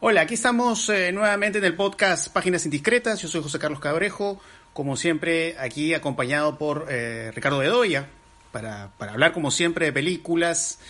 [0.00, 3.22] Hola, aquí estamos eh, nuevamente en el podcast Páginas Indiscretas.
[3.22, 4.40] Yo soy José Carlos Cabrejo,
[4.72, 8.08] como siempre aquí acompañado por eh, Ricardo Bedoya
[8.50, 10.80] para, para hablar como siempre de películas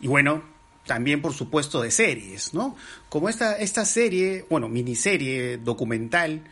[0.00, 0.42] y bueno,
[0.86, 2.76] también por supuesto de series, ¿no?
[3.08, 6.42] Como esta, esta serie, bueno, miniserie documental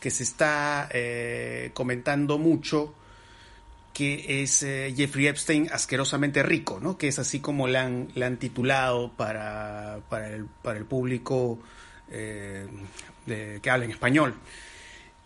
[0.00, 2.92] que se está eh, comentando mucho,
[3.92, 6.96] que es eh, Jeffrey Epstein asquerosamente rico, ¿no?
[6.96, 11.58] Que es así como la han, la han titulado para, para, el, para el público
[12.10, 12.66] eh,
[13.26, 14.34] que habla en español.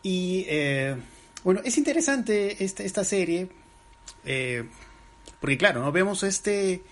[0.02, 0.96] Y eh,
[1.44, 3.48] bueno, es interesante esta, esta serie,
[5.40, 5.92] porque claro, ¿no?
[5.92, 6.82] vemos este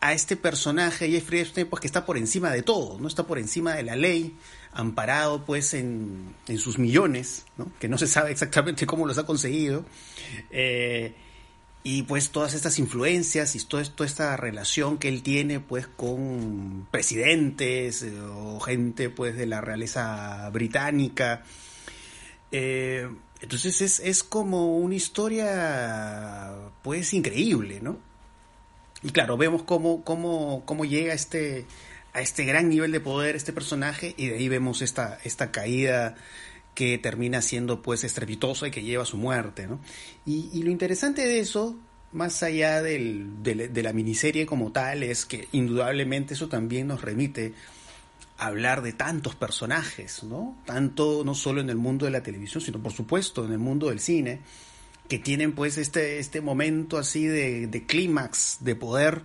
[0.00, 3.08] a este personaje, Jeffrey Epstein, pues que está por encima de todo, ¿no?
[3.08, 4.36] Está por encima de la ley,
[4.74, 7.46] amparado pues en, en sus millones.
[7.78, 9.84] Que no se sabe exactamente cómo los ha conseguido.
[10.50, 11.14] Eh,
[11.86, 18.02] y pues todas estas influencias y toda, esta relación que él tiene pues con presidentes
[18.02, 21.44] eh, o gente pues de la realeza británica.
[22.50, 23.08] Eh,
[23.40, 27.98] entonces es, es como una historia pues increíble, ¿no?
[29.02, 31.66] Y claro, vemos cómo, cómo, cómo llega este,
[32.14, 36.14] a este gran nivel de poder este personaje y de ahí vemos esta, esta caída
[36.74, 39.80] que termina siendo pues estrepitosa y que lleva a su muerte, ¿no?
[40.24, 41.76] Y, y lo interesante de eso,
[42.12, 47.52] más allá del, de, la miniserie como tal, es que indudablemente eso también nos remite
[48.38, 50.56] a hablar de tantos personajes, ¿no?
[50.64, 53.88] Tanto no solo en el mundo de la televisión, sino por supuesto en el mundo
[53.88, 54.40] del cine,
[55.08, 59.22] que tienen pues este, este momento así de, de clímax, de poder,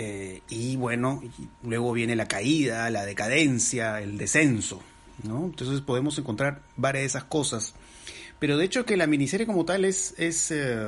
[0.00, 1.20] eh, y bueno,
[1.64, 4.80] luego viene la caída, la decadencia, el descenso,
[5.24, 5.46] ¿no?
[5.46, 7.74] Entonces podemos encontrar varias de esas cosas.
[8.38, 10.86] Pero de hecho que la miniserie como tal es, es, eh,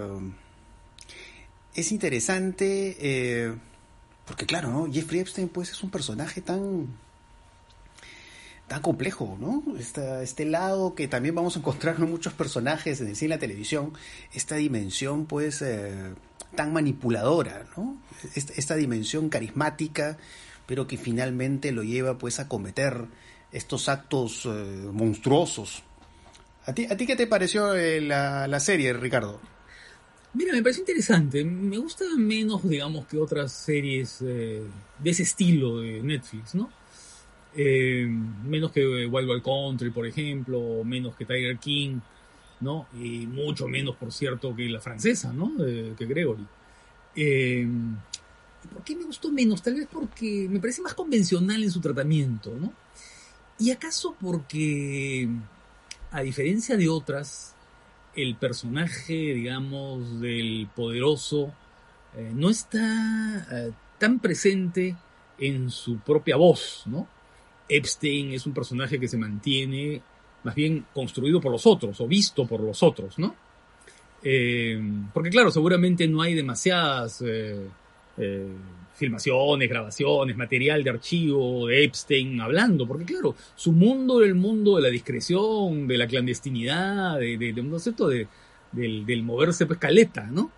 [1.74, 3.52] es interesante, eh,
[4.26, 4.92] porque claro, ¿no?
[4.92, 6.86] Jeffrey Epstein pues es un personaje tan
[8.68, 9.64] tan complejo, ¿no?
[9.76, 13.40] Este lado que también vamos a encontrar en muchos personajes en el cine y la
[13.40, 13.92] televisión,
[14.32, 15.64] esta dimensión pues
[16.54, 18.00] tan manipuladora, ¿no?
[18.34, 20.18] Esta, dimensión carismática,
[20.66, 23.06] pero que finalmente lo lleva pues a cometer
[23.52, 24.48] estos actos eh,
[24.92, 25.82] monstruosos.
[26.66, 29.40] ¿A ti, ¿A ti qué te pareció eh, la, la serie, Ricardo?
[30.34, 31.44] Mira, me parece interesante.
[31.44, 34.70] Me gusta menos, digamos, que otras series de
[35.04, 36.70] ese estilo de Netflix, ¿no?
[37.56, 38.06] Eh,
[38.44, 41.98] menos que Wild Wild Country, por ejemplo, menos que Tiger King,
[42.60, 42.86] ¿no?
[42.94, 45.52] Y mucho menos, por cierto, que la francesa, ¿no?
[45.56, 46.46] Que Gregory.
[47.16, 47.66] Eh,
[48.72, 49.62] ¿Por qué me gustó menos?
[49.62, 52.72] Tal vez porque me parece más convencional en su tratamiento, ¿no?
[53.58, 55.28] Y acaso porque,
[56.10, 57.54] a diferencia de otras,
[58.14, 61.52] el personaje, digamos, del poderoso
[62.16, 64.96] eh, no está eh, tan presente
[65.38, 67.06] en su propia voz, ¿no?
[67.68, 70.02] Epstein es un personaje que se mantiene
[70.42, 73.34] más bien construido por los otros o visto por los otros, ¿no?
[74.22, 74.80] Eh,
[75.14, 77.56] porque claro, seguramente no hay demasiadas eh,
[78.18, 78.48] eh,
[78.94, 84.76] filmaciones, grabaciones, material de archivo de Epstein hablando, porque claro, su mundo era el mundo
[84.76, 88.08] de la discreción, de la clandestinidad, de, de, de, ¿no es cierto?
[88.08, 88.28] de
[88.72, 90.50] del, del, moverse pues caleta, ¿no?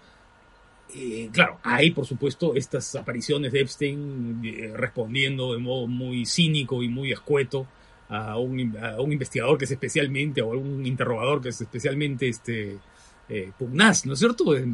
[0.95, 6.83] Eh, claro, hay por supuesto estas apariciones de Epstein eh, respondiendo de modo muy cínico
[6.83, 7.67] y muy escueto
[8.13, 12.29] a un, a un, investigador que es especialmente, o a un interrogador que es especialmente
[12.29, 12.79] este,
[13.29, 14.55] eh, pugnaz, ¿no es cierto?
[14.55, 14.67] Eh,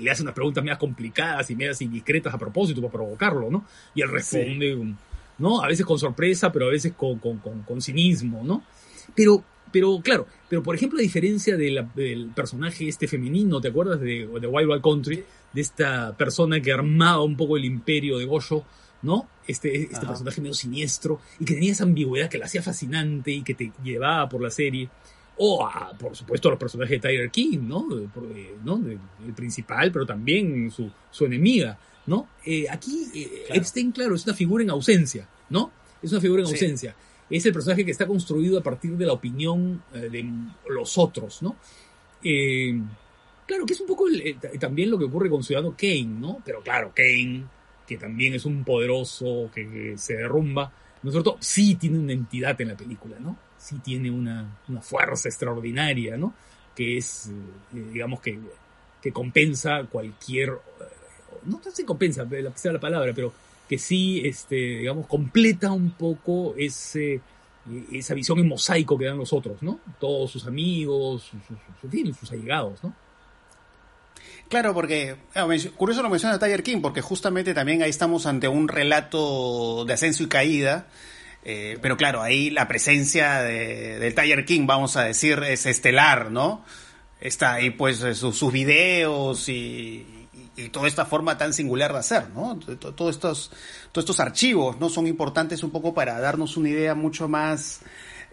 [0.00, 3.64] le hace unas preguntas medias complicadas y medias indiscretas a propósito para provocarlo, ¿no?
[3.94, 4.94] Y él responde, sí.
[5.38, 5.62] ¿no?
[5.62, 8.62] A veces con sorpresa, pero a veces con, con, con, con cinismo, ¿no?
[9.14, 9.42] Pero
[9.72, 14.00] pero claro, pero por ejemplo, a diferencia de la, del personaje este femenino, ¿te acuerdas
[14.00, 15.24] de, de Wild Wild Country?
[15.52, 18.64] De esta persona que armaba un poco el imperio de Goyo,
[19.02, 19.28] ¿no?
[19.46, 23.42] Este, este personaje medio siniestro y que tenía esa ambigüedad que la hacía fascinante y
[23.42, 24.88] que te llevaba por la serie.
[25.38, 27.86] O, a, por supuesto, a los personajes de Tyler King, ¿no?
[28.64, 28.80] ¿no?
[29.26, 32.28] El principal, pero también su, su enemiga, ¿no?
[32.44, 33.60] Eh, aquí, eh, claro.
[33.60, 35.72] Epstein, claro, es una figura en ausencia, ¿no?
[36.02, 36.52] Es una figura en sí.
[36.52, 36.94] ausencia
[37.36, 40.30] es el personaje que está construido a partir de la opinión eh, de
[40.68, 41.56] los otros, ¿no?
[42.22, 42.78] Eh,
[43.46, 46.42] claro que es un poco el, también lo que ocurre con Ciudadano Kane, ¿no?
[46.44, 47.44] Pero claro, Kane,
[47.86, 51.36] que también es un poderoso que, se derrumba, ¿no es cierto?
[51.40, 53.36] Sí tiene una entidad en la película, ¿no?
[53.58, 56.34] Sí tiene una, una fuerza extraordinaria, ¿no?
[56.74, 57.30] Que es,
[57.74, 58.38] eh, digamos, que,
[59.00, 60.52] que compensa cualquier...
[61.44, 63.32] No sé si compensa, sea la palabra, pero
[63.68, 67.20] que sí, este, digamos, completa un poco ese,
[67.90, 69.80] esa visión en mosaico que dan los otros, ¿no?
[69.98, 71.30] Todos sus amigos,
[71.80, 72.94] sus, sus allegados, ¿no?
[74.52, 75.16] Claro, porque
[75.78, 80.24] curioso lo menciona Tiger King, porque justamente también ahí estamos ante un relato de ascenso
[80.24, 80.88] y caída,
[81.42, 86.30] Eh, pero claro, ahí la presencia de, del Tiger King, vamos a decir, es estelar,
[86.30, 86.66] ¿no?
[87.18, 92.58] Está ahí pues sus, videos y, y, toda esta forma tan singular de hacer, ¿no?
[92.58, 93.50] Todos estos,
[93.90, 94.90] todos estos archivos, ¿no?
[94.90, 97.80] Son importantes un poco para darnos una idea mucho más,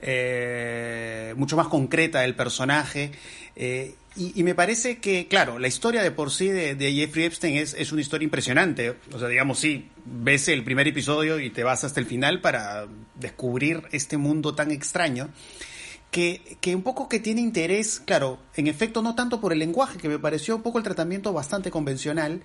[0.01, 3.11] eh, mucho más concreta del personaje.
[3.55, 7.73] Eh, y, me parece que, claro, la historia de por sí de, Jeffrey Epstein es,
[7.73, 8.95] es, una historia impresionante.
[9.13, 12.87] O sea, digamos, sí, ves el primer episodio y te vas hasta el final para
[13.15, 15.29] descubrir este mundo tan extraño.
[16.11, 19.99] Que, que, un poco que tiene interés, claro, en efecto no tanto por el lenguaje,
[19.99, 22.41] que me pareció un poco el tratamiento bastante convencional,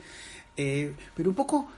[0.57, 1.71] eh, pero un poco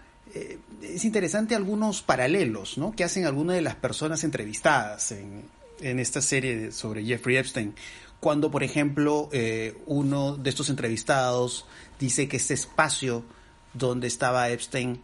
[0.82, 2.92] es interesante algunos paralelos ¿no?
[2.92, 5.44] que hacen algunas de las personas entrevistadas en,
[5.80, 7.74] en esta serie sobre Jeffrey Epstein
[8.20, 11.66] cuando, por ejemplo, eh, uno de estos entrevistados
[11.98, 13.24] dice que este espacio
[13.72, 15.00] donde estaba Epstein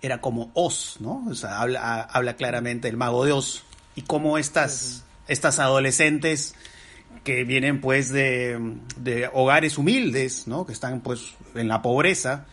[0.00, 1.24] era como Oz, ¿no?
[1.30, 3.62] O sea, habla, habla claramente del mago de Oz
[3.94, 6.54] y cómo estas, estas adolescentes
[7.24, 10.66] que vienen pues de, de, hogares humildes, ¿no?
[10.66, 12.46] Que están pues en la pobreza,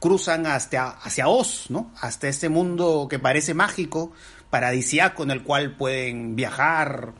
[0.00, 1.92] cruzan hasta, hacia Oz, ¿no?
[2.00, 4.12] Hasta este mundo que parece mágico,
[4.50, 7.12] paradisiaco, en el cual pueden viajar,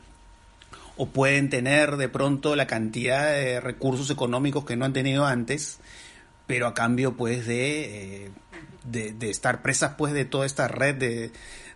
[0.97, 5.79] o pueden tener de pronto la cantidad de recursos económicos que no han tenido antes,
[6.47, 8.31] pero a cambio pues de, eh,
[8.83, 11.31] de, estar presas pues de toda esta red de,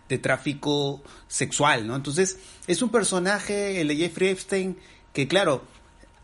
[0.08, 1.94] de, tráfico sexual, ¿no?
[1.94, 4.76] Entonces es un personaje, el de Jeffrey Epstein,
[5.12, 5.62] que claro,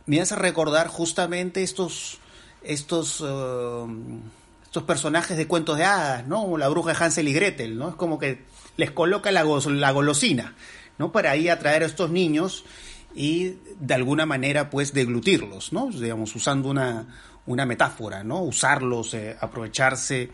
[0.06, 2.18] me hace recordar justamente estos,
[2.62, 4.20] estos, um,
[4.64, 6.56] estos personajes de cuentos de hadas, ¿no?
[6.56, 7.90] La bruja de Hansel y Gretel, ¿no?
[7.90, 8.42] Es como que
[8.78, 10.54] les coloca la, la golosina,
[10.96, 11.12] ¿no?
[11.12, 12.64] Para ahí atraer a estos niños
[13.14, 15.90] y de alguna manera pues deglutirlos, ¿no?
[15.90, 17.06] Digamos, usando una,
[17.44, 18.40] una metáfora, ¿no?
[18.40, 20.30] Usarlos, eh, aprovecharse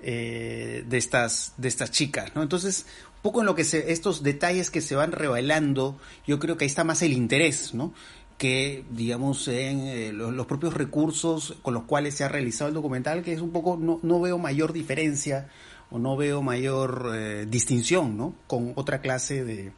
[0.00, 2.42] eh, de, estas, de estas chicas, ¿no?
[2.42, 6.56] Entonces, un poco en lo que se, estos detalles que se van revelando, yo creo
[6.56, 7.92] que ahí está más el interés, ¿no?
[8.38, 13.22] que, digamos, en eh, los, propios recursos con los cuales se ha realizado el documental,
[13.22, 15.50] que es un poco, no, no veo mayor diferencia
[15.90, 18.34] o no veo mayor distinción, ¿no?
[18.46, 19.72] Con otra clase de,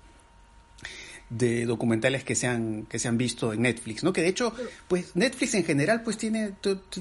[1.33, 4.13] de documentales que se han que se han visto en Netflix, ¿no?
[4.13, 4.53] Que de hecho,
[4.87, 6.53] pues Netflix en general pues tiene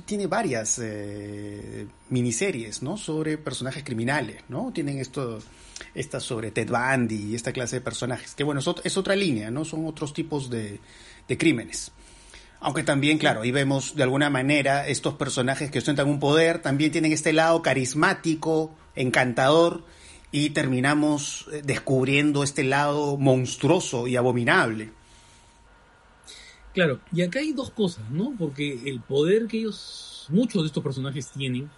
[0.05, 2.97] tiene varias eh, miniseries, ¿no?
[2.97, 4.71] Sobre personajes criminales, ¿no?
[4.73, 5.39] Tienen esto
[5.93, 9.65] estas sobre Ted Bundy y esta clase de personajes, que bueno, es, otra línea, ¿no?
[9.65, 10.79] Son otros tipos de,
[11.27, 11.91] de crímenes.
[12.61, 16.91] Aunque también, claro, ahí vemos de alguna manera estos personajes que ostentan un poder, también
[16.91, 19.83] tienen este lado carismático, encantador,
[20.31, 24.91] y terminamos eh, descubriendo este lado monstruoso y abominable.
[26.73, 28.33] Claro, y acá hay dos cosas, ¿no?
[28.39, 31.69] Porque el poder que ellos, muchos de estos personajes tienen,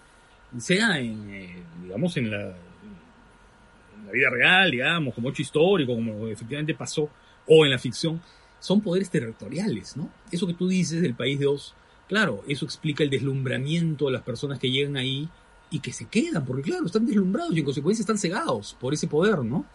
[0.60, 6.27] sea en, eh, digamos, en la, en la vida real, digamos, como hecho histórico, como
[6.27, 7.10] efectivamente pasó,
[7.48, 8.21] o en la ficción,
[8.60, 10.12] son poderes territoriales, ¿no?
[10.31, 11.74] Eso que tú dices del país de Oz,
[12.07, 15.27] claro, eso explica el deslumbramiento de las personas que llegan ahí
[15.74, 19.08] y que se quedan, porque claro, están deslumbrados y en consecuencia están cegados por ese
[19.08, 19.66] poder, ¿no?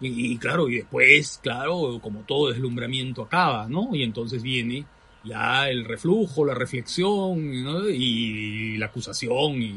[0.00, 3.90] Y, claro, y después, claro, como todo deslumbramiento acaba, ¿no?
[3.92, 4.86] Y entonces viene
[5.24, 7.88] ya el reflujo, la reflexión, ¿no?
[7.88, 9.74] y la acusación y,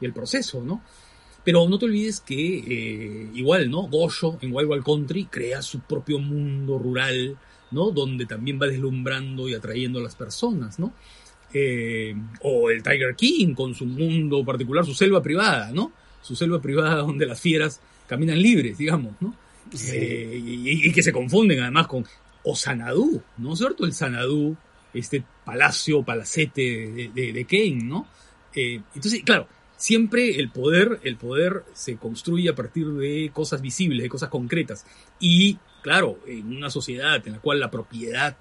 [0.00, 0.82] el proceso, ¿no?
[1.42, 3.88] Pero no te olvides que eh, igual, ¿no?
[3.88, 7.36] Goyo en Wild Wild Country crea su propio mundo rural,
[7.72, 7.90] ¿no?
[7.90, 10.92] Donde también va deslumbrando y atrayendo a las personas, ¿no?
[11.58, 15.90] Eh, o el Tiger King con su mundo particular, su selva privada, ¿no?
[16.20, 19.34] Su selva privada donde las fieras caminan libres, digamos, ¿no?
[19.90, 22.04] Eh, y, que se confunden además con
[22.42, 23.86] o Sanadú, ¿no es cierto?
[23.86, 24.54] El Sanadú,
[24.92, 28.06] este palacio, palacete de, de, Kane, ¿no?
[28.54, 29.48] Eh, entonces, claro,
[29.78, 34.84] siempre el poder, el poder se construye a partir de cosas visibles, de cosas concretas.
[35.20, 38.36] Y, claro, en una sociedad en la cual la propiedad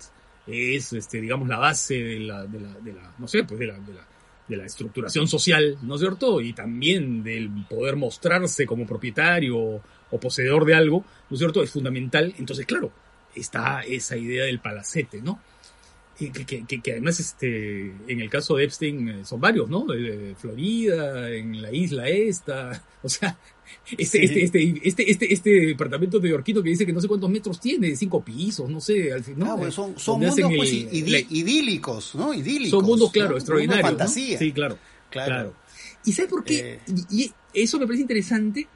[0.48, 3.68] es, este, digamos, la base de la, de la, de la no sé, pues de
[3.68, 4.08] la, de la,
[4.48, 6.42] de la estructuración social, ¿no es cierto?
[6.42, 11.64] Y también del poder mostrarse como propietario o poseedor de algo, ¿no es cierto?
[11.64, 12.34] Es fundamental.
[12.38, 12.92] Entonces, claro,
[13.36, 15.40] está esa idea del palacete, ¿no?
[16.18, 19.86] Que, que, que, además, este, en el caso de Epstein, eh, son varios, ¿no?
[19.86, 23.38] De Florida, en la isla esta, o sea,
[23.98, 27.60] este, este, este, este, este, este departamento neoyorquino que dice que no sé cuántos metros
[27.60, 29.50] tiene, cinco pisos, no sé, al final.
[29.52, 32.34] Ah, pues son, son mundos pues, idílicos, ¿no?
[32.34, 32.70] Idílicos.
[32.70, 33.90] Son mundos, claro, extraordinarios.
[33.90, 34.38] fantasía.
[34.38, 34.78] Sí, claro,
[35.10, 35.54] claro.
[36.06, 36.76] ¿Y sabes por qué?
[36.76, 36.80] Eh.
[37.12, 38.68] Y, eso me parece interesante,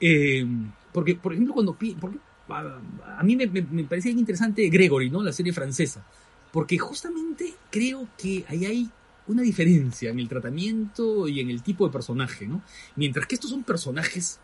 [0.00, 0.46] eh,
[0.92, 1.76] porque, por ejemplo, cuando...
[1.76, 5.22] Porque, a, mí me, me, me parecía interesante Gregory, ¿no?
[5.22, 6.06] La serie francesa
[6.54, 8.90] porque justamente creo que ahí hay
[9.26, 12.62] una diferencia en el tratamiento y en el tipo de personaje, ¿no?
[12.94, 14.38] Mientras que estos son personajes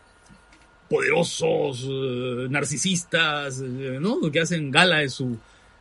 [0.89, 4.29] poderosos, eh, narcisistas, eh, ¿no?
[4.29, 5.37] Que hacen gala de su,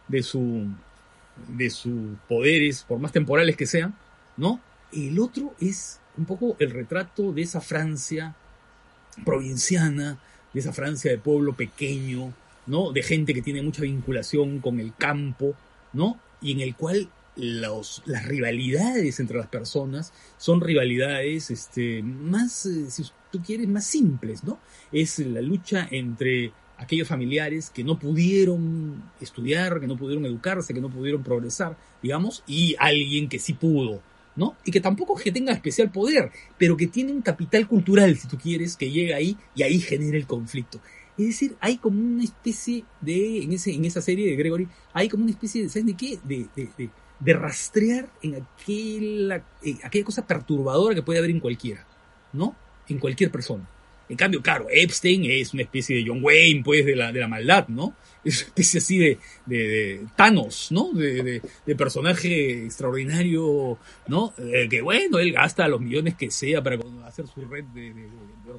[0.06, 0.68] de su,
[1.48, 3.92] de sus poderes, por más temporales que sean,
[4.36, 4.60] ¿no?
[4.92, 8.36] El otro es un poco el retrato de esa Francia
[9.24, 10.20] provinciana,
[10.54, 12.32] de esa Francia de pueblo pequeño,
[12.68, 12.92] ¿no?
[12.92, 15.56] De gente que tiene mucha vinculación con el campo,
[15.92, 16.18] ¿no?
[16.40, 22.90] Y en el cual los, las rivalidades entre las personas son rivalidades este, más, eh,
[22.90, 24.58] si tú quieres, más simples, ¿no?
[24.92, 30.80] Es la lucha entre aquellos familiares que no pudieron estudiar, que no pudieron educarse, que
[30.80, 34.00] no pudieron progresar, digamos, y alguien que sí pudo,
[34.34, 34.56] ¿no?
[34.64, 38.38] Y que tampoco que tenga especial poder, pero que tiene un capital cultural, si tú
[38.38, 40.80] quieres, que llega ahí y ahí genera el conflicto.
[41.20, 45.08] Es decir, hay como una especie de, en, ese, en esa serie de Gregory, hay
[45.08, 46.18] como una especie de, ¿sabes de qué?
[46.24, 49.44] De, de, de, rastrear en aquella,
[49.84, 51.86] aquella cosa perturbadora que puede haber en cualquiera,
[52.32, 52.56] ¿no?
[52.88, 53.68] En cualquier persona.
[54.10, 57.28] En cambio, claro, Epstein es una especie de John Wayne, pues, de la, de la
[57.28, 57.94] maldad, ¿no?
[58.24, 60.92] Es una especie así de, de, Thanos, ¿no?
[60.92, 64.34] De, de, personaje extraordinario, ¿no?
[64.36, 66.76] Eh, que bueno, él gasta los millones que sea para
[67.06, 68.10] hacer su red de,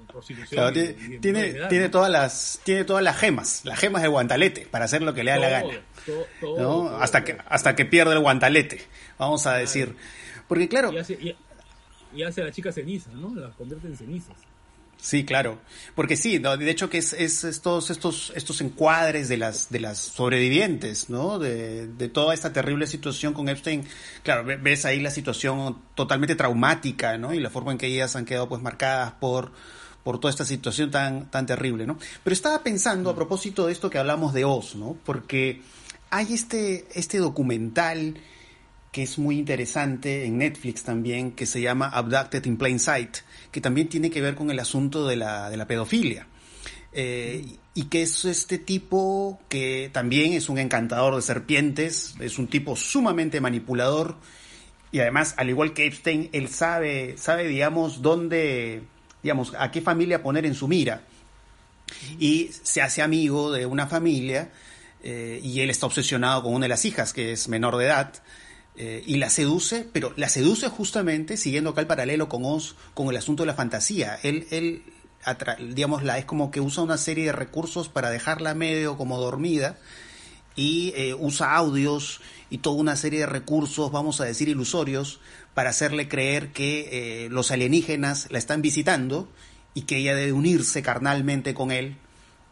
[0.08, 0.74] prostitución.
[1.22, 5.14] tiene, tiene, todas las, tiene todas las gemas, las gemas de guantalete, para hacer lo
[5.14, 5.82] que le da la gana.
[6.42, 6.88] ¿no?
[6.96, 8.82] hasta, que, hasta que pierde el guantalete,
[9.20, 9.96] vamos a decir.
[10.48, 10.92] Porque claro...
[10.92, 11.36] Y hace,
[12.14, 13.36] y hace a la chica ceniza, ¿no?
[13.36, 14.38] La convierte en cenizas.
[15.02, 15.60] Sí, claro.
[15.96, 19.98] Porque sí, de hecho que es, es estos, estos, estos encuadres de las, de las
[19.98, 21.40] sobrevivientes, ¿no?
[21.40, 23.84] De, de toda esta terrible situación con Epstein.
[24.22, 27.34] Claro, ves ahí la situación totalmente traumática, ¿no?
[27.34, 29.52] Y la forma en que ellas han quedado pues marcadas por,
[30.04, 31.98] por toda esta situación tan, tan terrible, ¿no?
[32.24, 34.98] Pero estaba pensando a propósito de esto que hablamos de Oz, ¿no?
[35.04, 35.64] Porque
[36.12, 38.20] hay este, este documental
[38.92, 43.18] que es muy interesante en Netflix también, que se llama Abducted in Plain Sight,
[43.52, 46.28] que también tiene que ver con el asunto de la, de la pedofilia.
[46.94, 52.48] Eh, y que es este tipo que también es un encantador de serpientes, es un
[52.48, 54.18] tipo sumamente manipulador
[54.92, 58.84] y además, al igual que Epstein, él sabe, sabe, digamos, dónde,
[59.24, 61.04] digamos, a qué familia poner en su mira.
[62.20, 64.52] Y se hace amigo de una familia
[65.02, 68.14] eh, y él está obsesionado con una de las hijas, que es menor de edad,
[68.78, 73.10] eh, y la seduce, pero la seduce justamente siguiendo acá el paralelo con Oz, con
[73.10, 74.18] el asunto de la fantasía.
[74.24, 74.84] Él, él
[75.74, 79.78] digamos, la, es como que usa una serie de recursos para dejarla medio como dormida
[80.56, 85.20] y eh, usa audios y toda una serie de recursos, vamos a decir, ilusorios,
[85.54, 89.30] para hacerle creer que eh, los alienígenas la están visitando
[89.74, 91.98] y que ella debe unirse carnalmente con él,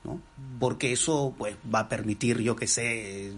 [0.04, 0.22] ¿no?
[0.60, 3.34] Porque eso pues, va a permitir, yo que sé,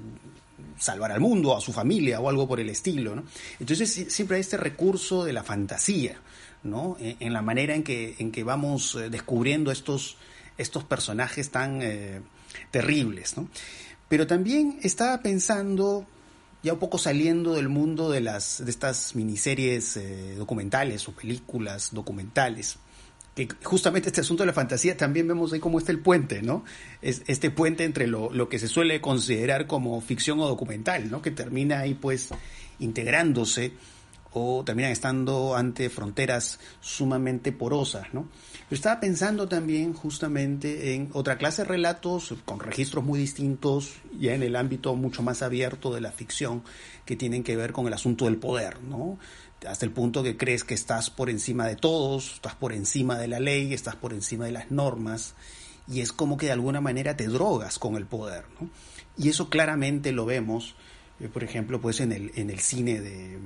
[0.81, 3.15] salvar al mundo, a su familia o algo por el estilo.
[3.15, 3.23] ¿no?
[3.59, 6.19] Entonces siempre hay este recurso de la fantasía,
[6.63, 6.97] ¿no?
[6.99, 10.17] en, la manera en que, en que vamos eh, descubriendo estos,
[10.57, 12.21] estos personajes tan eh,
[12.71, 13.37] terribles.
[13.37, 13.47] ¿no?
[14.09, 16.07] Pero también estaba pensando,
[16.63, 21.89] ya un poco saliendo del mundo de, las, de estas miniseries eh, documentales o películas
[21.93, 22.77] documentales,
[23.35, 26.65] que justamente este asunto de la fantasía también vemos ahí cómo está el puente, ¿no?
[27.01, 31.21] Es este puente entre lo, lo, que se suele considerar como ficción o documental, ¿no?
[31.21, 32.29] Que termina ahí pues
[32.79, 33.73] integrándose
[34.33, 38.29] o terminan estando ante fronteras sumamente porosas, ¿no?
[38.69, 44.33] Pero estaba pensando también justamente en otra clase de relatos con registros muy distintos, ya
[44.33, 46.63] en el ámbito mucho más abierto de la ficción,
[47.05, 49.19] que tienen que ver con el asunto del poder, ¿no?
[49.67, 53.27] Hasta el punto que crees que estás por encima de todos, estás por encima de
[53.27, 55.35] la ley, estás por encima de las normas,
[55.87, 58.45] y es como que de alguna manera te drogas con el poder.
[58.59, 58.69] ¿no?
[59.17, 60.75] Y eso claramente lo vemos,
[61.19, 63.39] eh, por ejemplo, pues en el, en el cine de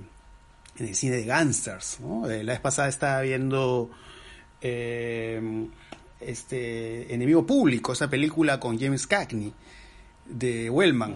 [0.77, 1.99] en el cine de gangsters.
[2.01, 2.29] ¿no?
[2.29, 3.89] Eh, la vez pasada estaba viendo
[4.61, 5.67] eh,
[6.19, 9.53] este Enemigo Público, esa película con James Cagney
[10.25, 11.15] de Wellman.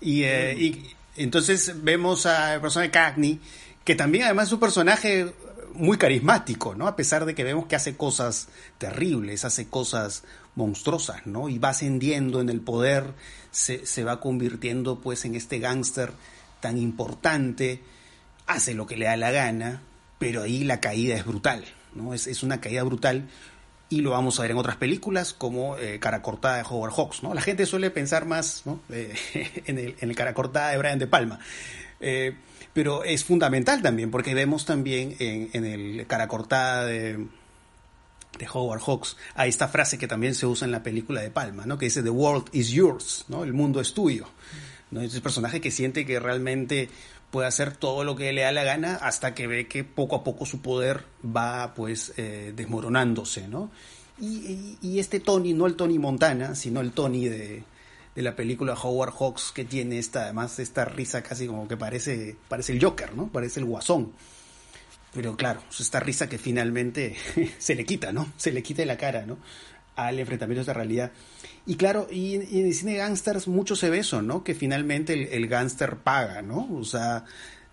[0.00, 3.40] Y, y entonces vemos a persona de Cagney
[3.88, 5.32] que también además es un personaje
[5.72, 6.88] muy carismático, ¿no?
[6.88, 10.24] A pesar de que vemos que hace cosas terribles, hace cosas
[10.56, 11.48] monstruosas, ¿no?
[11.48, 13.14] Y va ascendiendo en el poder,
[13.50, 16.12] se, se va convirtiendo pues en este gángster
[16.60, 17.80] tan importante,
[18.46, 19.80] hace lo que le da la gana,
[20.18, 21.64] pero ahí la caída es brutal,
[21.94, 22.12] ¿no?
[22.12, 23.30] Es, es una caída brutal
[23.88, 27.22] y lo vamos a ver en otras películas como eh, Cara Cortada de Howard Hawks,
[27.22, 27.32] ¿no?
[27.32, 28.82] La gente suele pensar más ¿no?
[28.90, 29.14] Eh,
[29.64, 31.38] en, el, en el Cara Cortada de Brian De Palma.
[32.00, 32.36] Eh,
[32.78, 37.26] pero es fundamental también, porque vemos también en, el cara cortada de,
[38.38, 41.66] de Howard Hawks a esta frase que también se usa en la película de Palma,
[41.66, 41.76] ¿no?
[41.76, 43.42] que dice The world is yours, ¿no?
[43.42, 44.28] el mundo es tuyo.
[44.92, 45.00] ¿no?
[45.00, 46.88] Es el personaje que siente que realmente
[47.32, 50.22] puede hacer todo lo que le da la gana hasta que ve que poco a
[50.22, 53.72] poco su poder va pues eh, desmoronándose, ¿no?
[54.20, 57.64] Y, este Tony, no el Tony Montana, sino el Tony de,
[58.18, 62.36] de, la película Howard Hawks, que tiene esta, además, esta risa casi como que parece,
[62.48, 63.28] parece el Joker, ¿no?
[63.28, 64.12] Parece el guasón.
[65.14, 67.16] Pero claro, esta risa que finalmente
[67.58, 68.32] se le quita, ¿no?
[68.36, 69.38] Se le quita de la cara, ¿no?
[69.96, 71.12] Al enfrentamiento de esta realidad.
[71.66, 74.44] Y claro, y, en el cine gangsters mucho se ve eso, ¿no?
[74.44, 76.68] Que finalmente el, el gángster paga, ¿no?
[76.72, 77.24] O sea,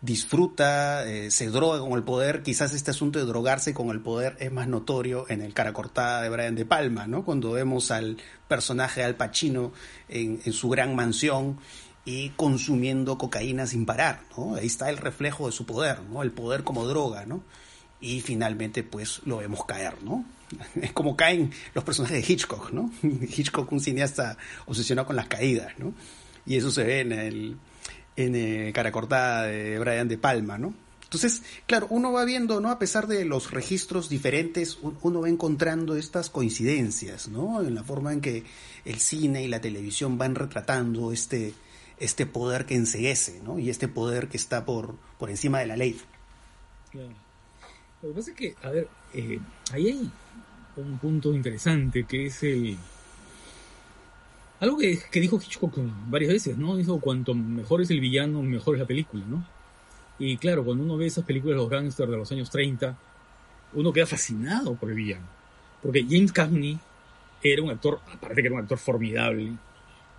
[0.06, 2.44] disfruta, eh, se droga con el poder.
[2.44, 6.22] Quizás este asunto de drogarse con el poder es más notorio en el cara cortada
[6.22, 7.26] de Brian De Palma, ¿no?
[7.26, 9.74] Cuando vemos al personaje Al Pacino
[10.08, 11.58] en, en su gran mansión
[12.06, 14.56] y consumiendo cocaína sin parar, ¿no?
[14.56, 16.22] Ahí está el reflejo de su poder, ¿no?
[16.22, 17.44] El poder como droga, ¿no?
[18.00, 20.24] Y finalmente, pues, lo vemos caer, ¿no?
[20.82, 22.92] Es como caen los personajes de Hitchcock, ¿no?
[23.02, 25.94] Hitchcock, un cineasta obsesionado con las caídas, ¿no?
[26.46, 27.58] Y eso se ve en el,
[28.16, 30.74] en eh, Cara Cortada de Brian De Palma, ¿no?
[31.04, 32.72] Entonces, claro, uno va viendo, ¿no?
[32.72, 37.62] A pesar de los registros diferentes, uno va encontrando estas coincidencias, ¿no?
[37.62, 38.44] En la forma en que
[38.84, 41.54] el cine y la televisión van retratando este,
[42.00, 43.60] este poder que enseguece, ¿no?
[43.60, 46.02] Y este poder que está por, por encima de la ley.
[46.92, 47.14] Claro.
[48.02, 49.40] Lo que pasa es que, a ver, eh,
[49.72, 50.12] ahí hay
[50.78, 52.78] un punto interesante que es el
[54.66, 56.76] algo que, dijo Hitchcock varias veces, ¿no?
[56.76, 59.46] Dijo, cuanto mejor es el villano, mejor es la película, ¿no?
[60.18, 62.98] Y claro, cuando uno ve esas películas de los gángsters de los años 30,
[63.74, 65.26] uno queda fascinado por el villano.
[65.82, 66.80] Porque James Cagney
[67.44, 69.52] era un actor, aparte que era un actor formidable,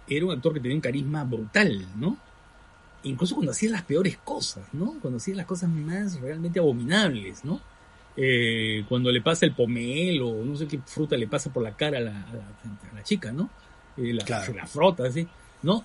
[0.08, 2.16] era un actor que tenía un carisma brutal, ¿no?
[3.04, 4.96] Incluso cuando hacía las peores cosas, ¿no?
[5.00, 7.60] Cuando hacía las cosas más realmente abominables, ¿no?
[8.16, 11.98] Eh, cuando le pasa el pomelo, no sé qué fruta le pasa por la cara
[11.98, 13.50] a la, a la chica, ¿no?
[13.96, 15.26] La, frota, así,
[15.62, 15.84] ¿no?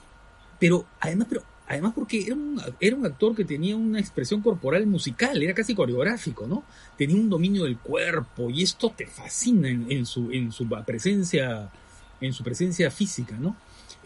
[0.59, 4.85] Pero además, pero además porque era un, era un actor que tenía una expresión corporal
[4.85, 6.63] musical, era casi coreográfico, ¿no?
[6.97, 11.69] Tenía un dominio del cuerpo y esto te fascina en, su, en su presencia,
[12.19, 13.55] en su presencia física, ¿no?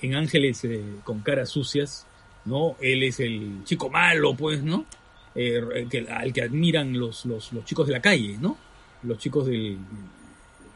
[0.02, 2.06] En Ángeles eh, con caras sucias,
[2.46, 2.76] ¿no?
[2.80, 4.86] Él es el chico malo, pues, ¿no?
[5.34, 8.58] Eh, que, al que admiran los, los, los, chicos de la calle, ¿no?
[9.04, 9.78] Los chicos del,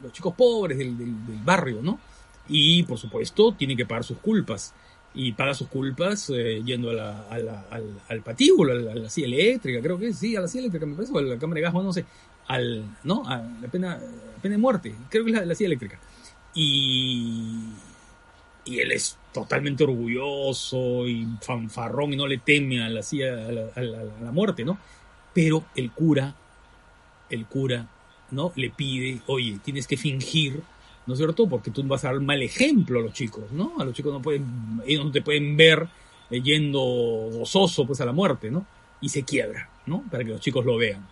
[0.01, 1.99] los chicos pobres del, del barrio, ¿no?
[2.49, 4.73] Y por supuesto tiene que pagar sus culpas
[5.13, 9.81] y paga sus culpas eh, yendo a la, al, al, patíbulo, a la, silla eléctrica,
[9.81, 11.73] creo que sí, a la silla eléctrica me parece, o a la cámara de gas,
[11.73, 12.05] no sé,
[12.47, 13.27] al, ¿no?
[13.27, 13.99] A la pena,
[14.41, 15.99] pena de muerte, creo que es la, silla eléctrica.
[16.53, 17.69] Y,
[18.65, 23.51] y él es totalmente orgulloso y fanfarrón y no le teme a la silla, a
[23.51, 24.77] la, a la muerte, ¿no?
[25.33, 26.35] Pero el cura,
[27.29, 27.87] el cura,
[28.31, 28.51] ¿no?
[28.55, 30.61] Le pide, oye, tienes que fingir
[31.05, 31.47] ¿no es cierto?
[31.47, 33.73] Porque tú vas a dar mal ejemplo a los chicos, ¿no?
[33.79, 35.87] A los chicos no pueden, ellos no te pueden ver
[36.29, 38.65] eh, yendo gozoso pues a la muerte, ¿no?
[39.01, 40.03] Y se quiebra, ¿no?
[40.09, 41.05] Para que los chicos lo vean.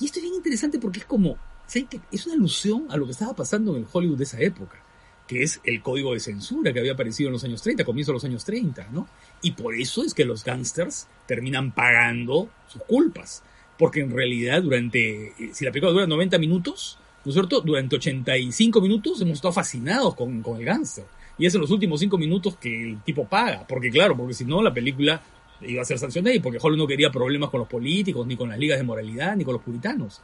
[0.00, 2.00] Y esto es bien interesante porque es como, ¿saben qué?
[2.12, 4.82] Es una alusión a lo que estaba pasando en el Hollywood de esa época,
[5.26, 8.16] que es el código de censura que había aparecido en los años 30, comienzo de
[8.16, 9.08] los años 30, ¿no?
[9.42, 13.42] Y por eso es que los gángsters terminan pagando sus culpas.
[13.78, 17.60] Porque en realidad durante, eh, si la película dura 90 minutos, ¿no es cierto?
[17.60, 21.04] Durante 85 minutos hemos estado fascinados con, con el gánster.
[21.36, 23.66] Y es en los últimos 5 minutos que el tipo paga.
[23.66, 25.20] Porque claro, porque si no la película
[25.62, 28.48] iba a ser sancionada y porque Hollywood no quería problemas con los políticos, ni con
[28.48, 30.22] las ligas de moralidad, ni con los puritanos.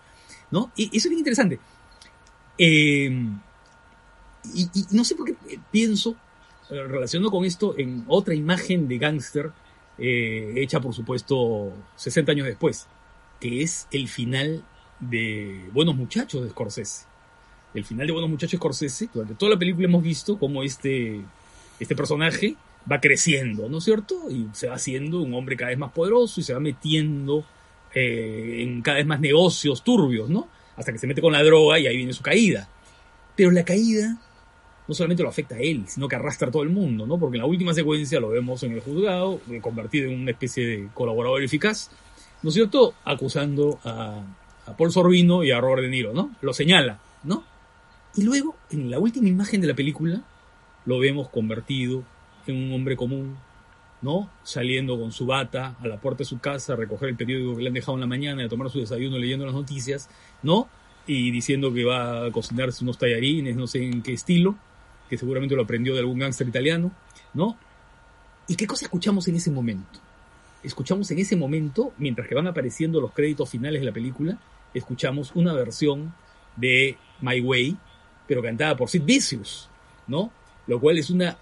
[0.53, 0.71] ¿No?
[0.77, 1.59] Y eso es bien interesante.
[2.57, 3.11] Eh,
[4.55, 5.35] y, no sé por qué
[5.73, 6.15] pienso,
[6.71, 9.51] eh, relacionado con esto, en otra imagen de gángster,
[9.99, 12.87] eh, hecha por supuesto 60 años después,
[13.41, 14.65] que es el final
[15.03, 17.05] de Buenos Muchachos de Scorsese.
[17.75, 21.21] El final de Buenos Muchachos de Scorsese, durante toda la película hemos visto cómo este,
[21.81, 22.55] este personaje
[22.91, 24.31] va creciendo, ¿no es cierto?
[24.31, 27.45] Y se va haciendo un hombre cada vez más poderoso y se va metiendo
[27.95, 30.49] eh, en cada vez más negocios turbios, ¿no?
[30.77, 32.69] Hasta que se mete con la droga y ahí viene su caída.
[33.37, 34.19] Pero la caída
[34.87, 37.19] no solamente lo afecta a él, sino que arrastra a todo el mundo, ¿no?
[37.19, 40.67] Porque en la última secuencia lo vemos en el juzgado, eh, convertido en una especie
[40.67, 41.91] de colaborador eficaz,
[42.43, 42.95] ¿no es cierto?
[43.05, 44.23] Acusando a,
[44.77, 46.35] Paul Sorbino y a Robert De Niro, ¿no?
[46.41, 47.45] Lo señala, ¿no?
[48.15, 50.23] Y luego, en la última imagen de la película,
[50.85, 52.05] lo vemos convertido
[52.47, 53.37] en un hombre común,
[54.03, 54.31] ¿no?
[54.43, 57.63] Saliendo con su bata a la puerta de su casa a recoger el periódico que
[57.63, 60.11] le han dejado en la mañana a tomar su desayuno leyendo las noticias,
[60.43, 60.69] ¿no?
[61.07, 64.57] Y diciendo que va a cocinarse unos tallarines, no sé en qué estilo,
[65.09, 66.91] que seguramente lo aprendió de algún gángster italiano,
[67.35, 67.57] ¿no?
[68.49, 70.01] ¿Y qué cosa escuchamos en ese momento?
[70.63, 74.39] Escuchamos en ese momento, mientras que van apareciendo los créditos finales de la película,
[74.75, 76.15] escuchamos una versión
[76.57, 77.77] de My Way,
[78.27, 79.69] pero cantada por Sid Vicious,
[80.07, 80.31] ¿no?
[80.67, 81.37] Lo cual es una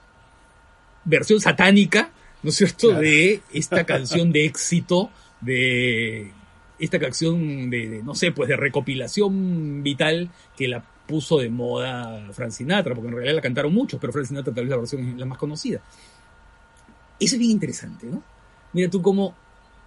[1.05, 2.11] versión satánica,
[2.43, 6.33] ¿no es cierto?, de esta canción de éxito, de
[6.79, 12.53] esta canción de, no sé, pues de recopilación vital que la puso de moda Frank
[12.53, 15.19] Sinatra, porque en realidad la cantaron muchos, pero Frank Sinatra tal vez la versión es
[15.19, 15.81] la más conocida.
[17.19, 18.23] Eso es bien interesante, ¿no?
[18.73, 19.35] Mira tú cómo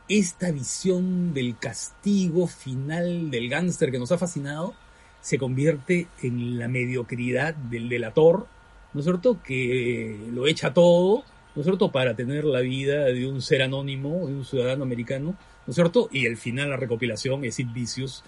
[0.09, 4.73] esta visión del castigo final del gángster que nos ha fascinado
[5.21, 8.45] se convierte en la mediocridad del delator,
[8.93, 9.41] ¿no es cierto?
[9.41, 11.23] Que lo echa todo,
[11.55, 11.91] ¿no es cierto?
[11.91, 16.09] Para tener la vida de un ser anónimo, de un ciudadano americano, ¿no es cierto?
[16.11, 18.23] Y al final la recopilación es Sid Vicious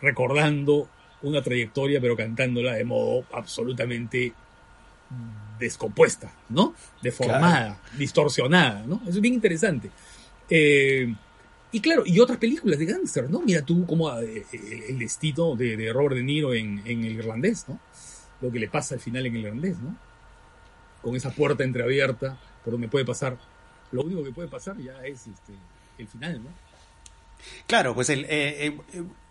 [0.00, 0.88] recordando
[1.20, 4.32] una trayectoria, pero cantándola de modo absolutamente
[5.58, 6.74] descompuesta, ¿no?
[7.02, 9.00] Deformada, distorsionada, ¿no?
[9.02, 9.90] Eso es bien interesante.
[10.50, 11.14] Eh,
[11.70, 13.40] y claro, y otras películas de gángster, ¿no?
[13.40, 14.44] Mira tú como eh,
[14.88, 17.78] el destino de, Robert De Niro en, el irlandés, ¿no?
[18.40, 19.96] Lo que le pasa al final en el irlandés, ¿no?
[21.02, 23.38] Con esa puerta entreabierta por donde puede pasar.
[23.92, 25.52] Lo único que puede pasar ya es este,
[25.98, 26.50] el final, ¿no?
[27.66, 28.76] Claro, pues el, eh,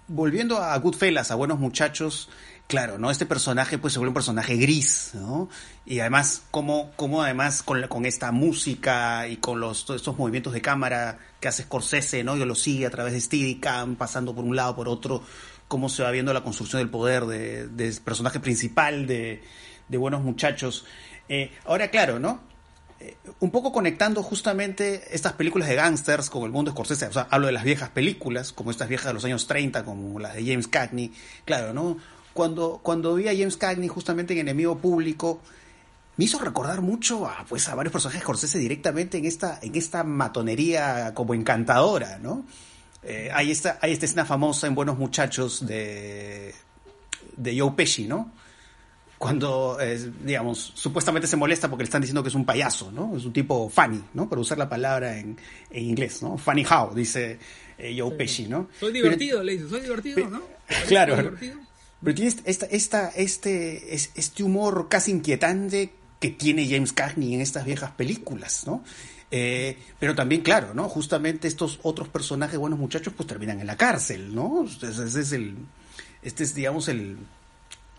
[0.07, 2.29] volviendo a Goodfellas, a Buenos Muchachos,
[2.67, 3.09] claro, ¿no?
[3.09, 5.49] Este personaje pues se vuelve un personaje gris, ¿no?
[5.85, 10.53] Y además, como, como además con, con esta música y con los, todos estos movimientos
[10.53, 12.35] de cámara que hace Scorsese, ¿no?
[12.35, 15.23] Y lo sigue a través de Steadicam, pasando por un lado, por otro,
[15.67, 19.41] cómo se va viendo la construcción del poder del de personaje principal de,
[19.87, 20.85] de Buenos Muchachos.
[21.29, 22.41] Eh, ahora, claro, ¿no?
[22.99, 27.13] Eh, un poco conectando justamente estas películas de gangsters con el mundo de Scorsese, o
[27.13, 30.33] sea, hablo de las viejas películas, como estas viejas de los años 30, como las
[30.33, 31.13] de James Cagney,
[31.45, 31.97] claro, ¿no?
[32.37, 35.41] Cuando, cuando vi a James Cagney justamente en Enemigo Público,
[36.17, 39.75] me hizo recordar mucho a, pues, a varios personajes de Scorsese directamente en esta, en
[39.75, 42.45] esta matonería como encantadora, ¿no?
[43.01, 46.53] Eh, hay, esta, hay esta escena famosa en Buenos Muchachos de,
[47.35, 48.31] de Joe Pesci, ¿no?
[49.17, 49.79] cuando,
[50.23, 53.17] digamos, supuestamente se molesta porque le están diciendo que es un payaso, ¿no?
[53.17, 54.29] Es un tipo funny, ¿no?
[54.29, 55.35] Para usar la palabra en,
[55.71, 56.37] en inglés, ¿no?
[56.37, 57.39] Funny how, dice
[57.79, 58.69] eh, Joe Pesci, ¿no?
[58.79, 60.43] Soy divertido, le dice, soy divertido, ¿no?
[60.87, 61.15] Claro.
[61.15, 61.66] Divertido?
[62.03, 67.65] Pero tiene esta, esta, este, este humor casi inquietante que tiene James Cagney en estas
[67.65, 68.83] viejas películas, ¿no?
[69.29, 70.87] Eh, pero también, claro, ¿no?
[70.87, 74.65] Justamente estos otros personajes, buenos muchachos, pues terminan en la cárcel, ¿no?
[74.65, 75.57] Ese es el,
[76.21, 77.17] este es, digamos, el,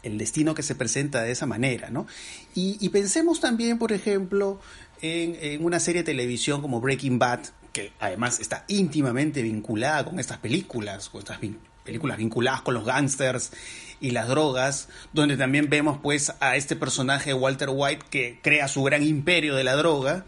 [0.02, 2.06] el destino que se presenta de esa manera, ¿no?
[2.54, 4.60] Y, pensemos también, por ejemplo,
[5.00, 7.40] en, una serie de televisión como Breaking Bad,
[7.72, 11.40] que además está íntimamente vinculada con estas películas, con estas
[11.88, 13.50] películas vinculadas con los gángsters
[13.98, 18.82] y las drogas, donde también vemos pues a este personaje Walter White que crea su
[18.82, 20.26] gran imperio de la droga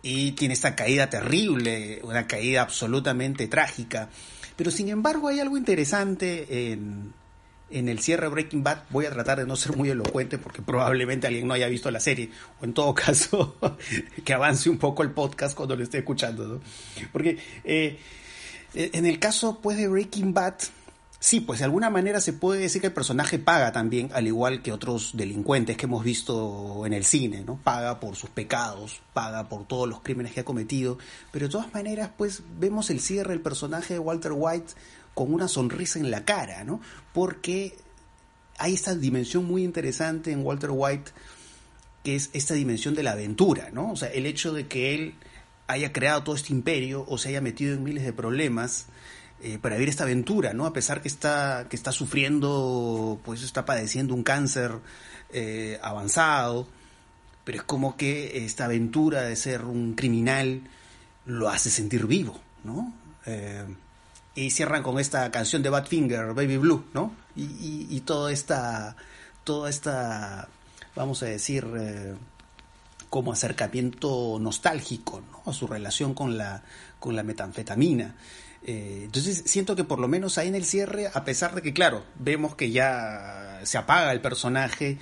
[0.00, 4.10] y tiene esta caída terrible, una caída absolutamente trágica.
[4.54, 7.12] Pero sin embargo hay algo interesante en,
[7.68, 10.62] en el cierre de Breaking Bad voy a tratar de no ser muy elocuente porque
[10.62, 13.56] probablemente alguien no haya visto la serie o en todo caso
[14.24, 16.60] que avance un poco el podcast cuando lo esté escuchando, ¿no?
[17.10, 17.98] Porque eh,
[18.72, 20.54] en el caso pues de Breaking Bad
[21.26, 24.62] sí, pues de alguna manera se puede decir que el personaje paga también, al igual
[24.62, 27.58] que otros delincuentes que hemos visto en el cine, ¿no?
[27.64, 30.98] Paga por sus pecados, paga por todos los crímenes que ha cometido,
[31.32, 34.74] pero de todas maneras pues vemos el cierre del personaje de Walter White
[35.14, 36.80] con una sonrisa en la cara, ¿no?
[37.12, 37.76] Porque
[38.58, 41.10] hay esta dimensión muy interesante en Walter White,
[42.04, 43.90] que es esta dimensión de la aventura, ¿no?
[43.90, 45.14] O sea, el hecho de que él
[45.66, 48.86] haya creado todo este imperio o se haya metido en miles de problemas
[49.42, 50.64] eh, para vivir esta aventura, ¿no?
[50.64, 54.72] A pesar que está, que está sufriendo, pues está padeciendo un cáncer
[55.30, 56.66] eh, avanzado,
[57.44, 60.62] pero es como que esta aventura de ser un criminal
[61.26, 62.94] lo hace sentir vivo, ¿no?
[63.26, 63.66] Eh,
[64.34, 67.14] y cierran con esta canción de Badfinger, Baby Blue, ¿no?
[67.36, 68.96] Y, y, toda esta,
[69.44, 70.48] toda esta,
[70.94, 71.66] vamos a decir,
[73.10, 75.50] como acercamiento nostálgico, ¿no?
[75.50, 76.62] A su relación con la,
[76.98, 78.14] con la metanfetamina.
[78.68, 81.72] Eh, entonces siento que por lo menos ahí en el cierre, a pesar de que,
[81.72, 84.98] claro, vemos que ya se apaga el personaje,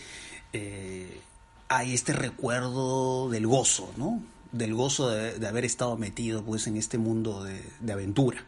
[0.52, 1.20] eh,
[1.68, 4.22] hay este recuerdo del gozo, ¿no?
[4.52, 8.44] Del gozo de, haber estado metido pues en este mundo de aventura.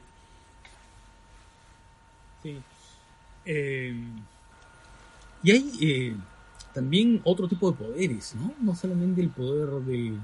[3.45, 3.95] Eh,
[5.43, 6.17] y hay
[6.75, 8.53] también otro tipo de poderes, ¿no?
[8.61, 10.21] No solamente el poder del,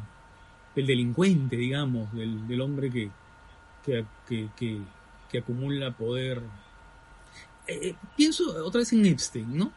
[0.74, 3.10] delincuente, digamos, del, hombre que,
[3.84, 4.80] que,
[5.38, 6.42] acumula poder.
[7.66, 9.72] Eh, pienso otra vez en Epstein, ¿no?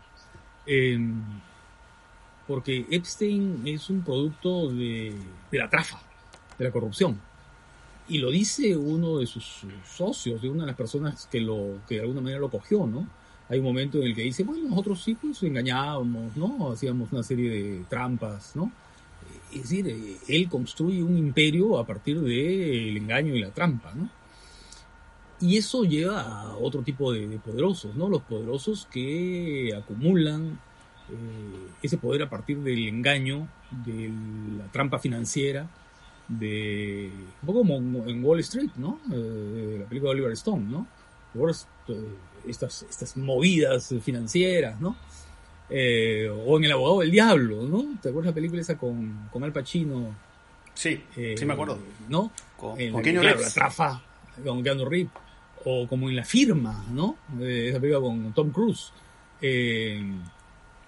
[2.48, 5.16] porque Epstein es un producto de,
[5.52, 6.00] de la trafa,
[6.58, 7.20] de la corrupción
[8.08, 11.96] y lo dice uno de sus socios, de una de las personas que lo que
[11.96, 13.08] de alguna manera lo cogió, ¿no?
[13.50, 16.72] Hay un momento en el que dice, bueno, nosotros sí pues engañábamos, ¿no?
[16.72, 18.72] Hacíamos una serie de trampas, ¿no?
[19.56, 24.10] Es decir, eh, él construye un imperio a partir del engaño y la trampa, ¿no?
[25.40, 28.08] Y eso lleva a otro tipo de, poderosos, ¿no?
[28.08, 30.60] Los poderosos que acumulan
[31.10, 33.48] eh, ese poder a partir del engaño,
[33.86, 34.12] de
[34.58, 35.68] la trampa financiera,
[36.28, 39.00] de un poco como en Wall Street, ¿no?
[39.14, 40.88] Eh, la película de Oliver Stone, ¿no?
[41.36, 41.94] Eh,
[42.48, 44.96] estas, estas movidas financieras, ¿no?
[45.70, 47.98] Eh, o en El abogado del diablo, ¿no?
[48.02, 50.16] ¿Te acuerdas la película esa con, con Al Pacino?
[50.74, 51.80] Sí, sí me acuerdo.
[52.10, 52.32] ¿no?
[52.58, 53.56] Con, en con la, Keanu claro, Reeves.
[53.56, 54.02] la trafa
[54.44, 55.12] con Keanu Reeves.
[55.66, 57.18] O como en La Firma, ¿no?
[57.42, 58.92] Eh, esa película con Tom Cruise.
[59.42, 60.04] eh,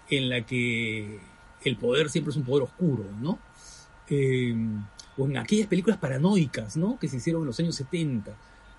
[0.10, 1.20] en la que
[1.64, 3.40] el poder siempre es un poder oscuro, ¿no?
[4.10, 4.56] Eh,
[5.18, 6.98] o en aquellas películas paranoicas, ¿no?
[7.00, 8.32] Que se hicieron en los años 70,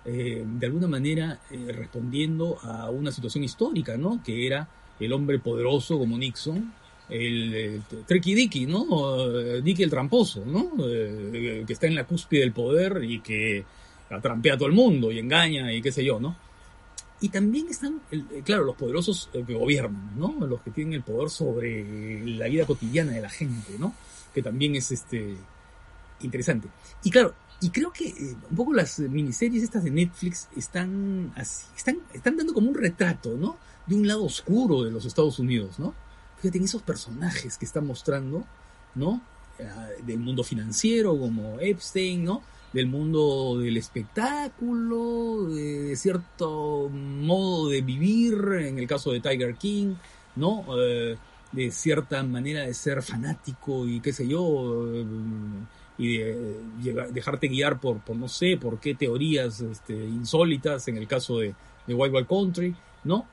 [0.05, 4.23] eh, de alguna manera eh, respondiendo a una situación histórica, ¿no?
[4.23, 4.69] Que era
[5.01, 6.73] el hombre poderoso como Nixon,
[7.09, 9.41] el, el Tricky Dicky, ¿no?
[9.41, 10.73] Eh, Dicky el tramposo, ¿no?
[10.87, 13.65] Eh, que está en la cúspide del poder y que
[14.11, 16.37] atrampea a todo el mundo y engaña y qué sé yo, ¿no?
[17.21, 20.47] Y también están, eh, claro, los poderosos que gobiernan, ¿no?
[20.47, 23.95] Los que tienen el poder sobre la vida cotidiana de la gente, ¿no?
[24.35, 25.37] Que también es este
[26.21, 26.69] interesante.
[27.03, 28.15] Y claro, y creo que
[28.51, 33.37] un poco las miniseries estas de Netflix están así, están, están dando como un retrato,
[33.37, 33.57] ¿no?
[33.89, 35.95] De un lado oscuro de los Estados Unidos, ¿no?
[36.41, 38.45] Fíjate en esos personajes que están mostrando,
[38.95, 39.21] ¿no?
[39.59, 39.67] Eh,
[40.07, 42.43] del mundo financiero como Epstein, ¿no?
[42.73, 49.95] Del mundo del espectáculo, de cierto modo de vivir, en el caso de Tiger King,
[50.37, 50.65] ¿no?
[50.79, 51.17] Eh,
[51.51, 55.05] de cierta manera de ser fanático y qué sé yo, eh,
[55.97, 61.09] y de dejarte guiar por, por no sé, por qué teorías este, insólitas en el
[61.09, 61.55] caso de,
[61.87, 63.27] de Wild Wild Country, ¿no?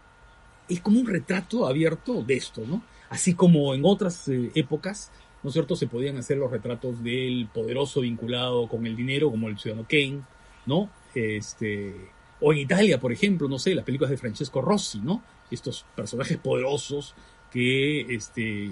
[0.67, 2.83] Es como un retrato abierto de esto, ¿no?
[3.09, 5.11] Así como en otras eh, épocas,
[5.43, 5.75] ¿no es cierto?
[5.75, 10.21] Se podían hacer los retratos del poderoso vinculado con el dinero, como el ciudadano Kane,
[10.65, 10.89] ¿no?
[11.13, 11.93] Este,
[12.41, 15.23] o en Italia, por ejemplo, no sé, las películas de Francesco Rossi, ¿no?
[15.51, 17.13] Estos personajes poderosos
[17.51, 18.71] que este,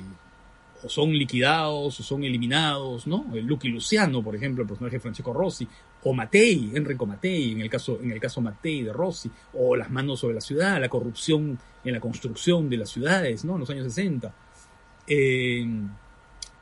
[0.84, 3.25] o son liquidados o son eliminados, ¿no?
[3.34, 5.67] El Lucky Luciano, por ejemplo, el personaje de Francesco Rossi,
[6.03, 9.89] o Mattei, Enrico Mattei, en el caso, en el caso Mattei de Rossi, o las
[9.89, 13.53] manos sobre la ciudad, la corrupción en la construcción de las ciudades, ¿no?
[13.53, 14.33] En los años 60.
[15.07, 15.65] Eh,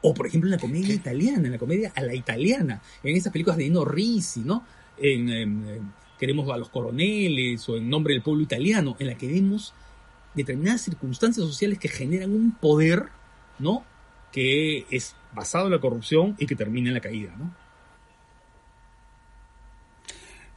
[0.02, 3.32] o, por ejemplo, en la comedia italiana, en la comedia a la italiana, en esas
[3.32, 4.66] películas de Dino Risi, ¿no?
[4.98, 9.16] En, en, en Queremos a los coroneles o en Nombre del pueblo italiano, en la
[9.16, 9.74] que vemos
[10.36, 13.08] determinadas circunstancias sociales que generan un poder,
[13.58, 13.84] ¿no?
[14.32, 17.56] Que es basado en la corrupción y que termina en la caída, ¿no?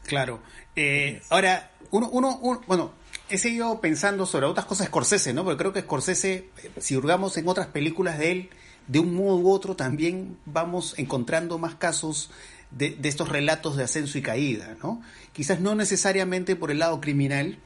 [0.07, 0.41] Claro.
[0.77, 2.93] Eh, ahora, uno, uno, uno- bueno,
[3.29, 5.45] he seguido pensando sobre otras cosas Scorsese, ¿no?
[5.45, 8.51] Porque creo que Scorsese, eh, si hurgamos en otras películas de él,
[8.87, 12.31] de un modo u otro también vamos encontrando más casos
[12.71, 15.01] de, de estos relatos de ascenso y caída, ¿no?
[15.33, 17.59] Quizás no necesariamente por el lado criminal,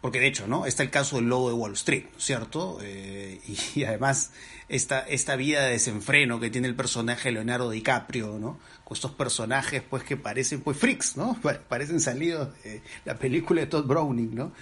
[0.00, 0.66] porque de hecho, ¿no?
[0.66, 2.78] Está el caso del lobo de Wall Street, ¿cierto?
[2.82, 4.30] Eh, y, y además
[4.68, 8.58] esta, esta vida de desenfreno que tiene el personaje de Leonardo DiCaprio, ¿no?
[8.90, 11.38] Estos personajes pues que parecen pues freaks, ¿no?
[11.42, 14.52] Pa- Parecen salidos de la película de Todd Browning, ¿no?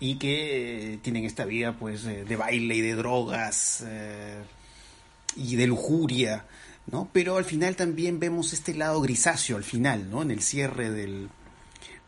[0.00, 4.42] Y que eh, tienen esta vida pues eh, de baile y de drogas eh,
[5.36, 6.44] y de lujuria,
[6.90, 7.08] ¿no?
[7.12, 10.22] Pero al final también vemos este lado grisáceo al final, ¿no?
[10.22, 11.28] En el cierre del,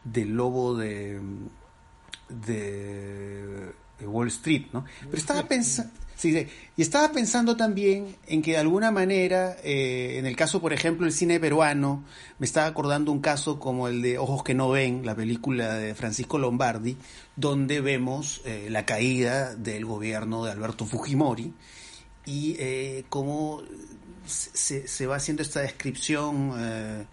[0.04, 1.20] del lobo de
[2.28, 4.84] de, de Wall Street, ¿no?
[5.04, 10.26] Pero estaba pensando, sí, y estaba pensando también en que de alguna manera, eh, en
[10.26, 12.04] el caso, por ejemplo, del cine peruano,
[12.38, 15.94] me estaba acordando un caso como el de Ojos que no ven, la película de
[15.94, 16.96] Francisco Lombardi,
[17.36, 21.54] donde vemos eh, la caída del gobierno de Alberto Fujimori
[22.28, 23.62] y eh, cómo
[24.26, 27.06] se, se va haciendo esta descripción eh,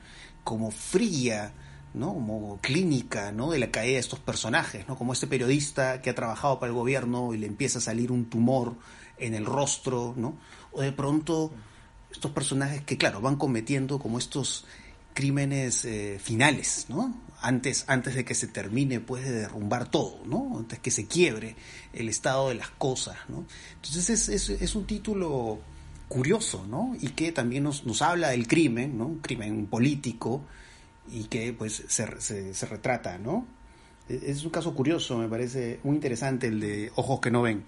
[0.44, 1.54] como fría,
[1.96, 2.14] ¿no?
[2.14, 3.52] como clínica ¿no?
[3.52, 7.34] de la caída de estos personajes, como este periodista que ha trabajado para el gobierno
[7.34, 8.76] y le empieza a salir un tumor
[9.18, 10.38] en el rostro, ¿no?
[10.72, 11.52] o de pronto
[12.12, 14.66] estos personajes que, claro, van cometiendo como estos
[15.14, 17.16] crímenes eh, finales, ¿no?
[17.42, 20.58] Antes, antes de que se termine, pues, de derrumbar todo, ¿no?
[20.58, 21.56] Antes que se quiebre
[21.94, 23.18] el estado de las cosas.
[23.28, 25.60] Entonces es, es, es un título
[26.08, 26.96] curioso, ¿no?
[27.00, 29.02] Y que también nos, nos habla del crimen.
[29.02, 30.42] Un crimen político
[31.12, 33.46] y que, pues, se, se, se retrata, ¿no?
[34.08, 37.64] Es un caso curioso, me parece muy interesante el de Ojos que no ven.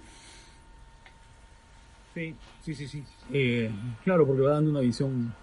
[2.14, 3.04] Sí, sí, sí, sí.
[3.32, 3.72] Eh,
[4.04, 5.34] claro, porque va dando una visión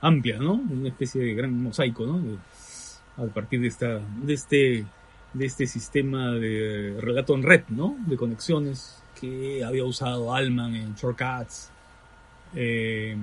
[0.00, 0.54] amplia, ¿no?
[0.54, 2.38] Una especie de gran mosaico, ¿no?
[3.16, 4.84] A partir de esta, de este,
[5.32, 7.96] de este sistema de relato en red, ¿no?
[8.06, 11.70] De conexiones que había usado Alman en Shortcuts.
[12.54, 13.16] eh,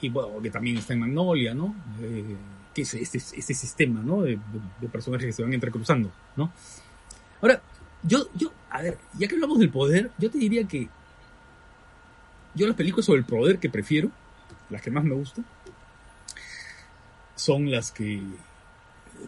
[0.00, 1.74] y bueno, que también está en Magnolia, ¿no?
[2.00, 2.36] Eh,
[2.78, 4.22] que es este, este sistema, ¿no?
[4.22, 4.38] De,
[4.92, 6.52] personajes que se van entrecruzando, ¿no?
[7.40, 7.60] Ahora,
[8.04, 10.88] yo, yo, a ver, ya que hablamos del poder, yo te diría que
[12.54, 14.10] yo las películas sobre el poder que prefiero,
[14.70, 15.44] las que más me gustan,
[17.34, 18.22] son las que,